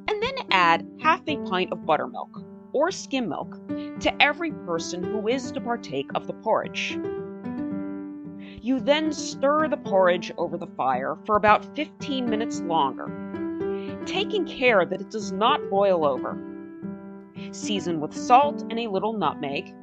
and 0.08 0.22
then 0.22 0.34
add 0.50 0.86
half 1.00 1.22
a 1.26 1.36
pint 1.44 1.72
of 1.72 1.84
buttermilk 1.84 2.42
or 2.72 2.90
skim 2.90 3.28
milk 3.28 3.56
to 4.00 4.22
every 4.22 4.52
person 4.52 5.02
who 5.02 5.28
is 5.28 5.50
to 5.52 5.60
partake 5.60 6.10
of 6.14 6.26
the 6.26 6.34
porridge. 6.34 6.98
You 8.60 8.80
then 8.80 9.12
stir 9.12 9.68
the 9.68 9.76
porridge 9.76 10.32
over 10.38 10.56
the 10.58 10.66
fire 10.66 11.16
for 11.24 11.36
about 11.36 11.76
15 11.76 12.28
minutes 12.28 12.60
longer, 12.60 14.02
taking 14.06 14.44
care 14.44 14.84
that 14.84 15.00
it 15.00 15.10
does 15.10 15.32
not 15.32 15.70
boil 15.70 16.04
over. 16.04 16.36
Season 17.52 18.00
with 18.00 18.14
salt 18.14 18.62
and 18.70 18.78
a 18.78 18.88
little 18.88 19.12
nutmeg, 19.12 19.74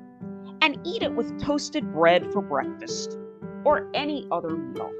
and 0.61 0.79
eat 0.85 1.03
it 1.03 1.13
with 1.13 1.39
toasted 1.39 1.91
bread 1.93 2.31
for 2.31 2.41
breakfast 2.41 3.17
or 3.65 3.89
any 3.93 4.27
other 4.31 4.49
meal. 4.49 4.91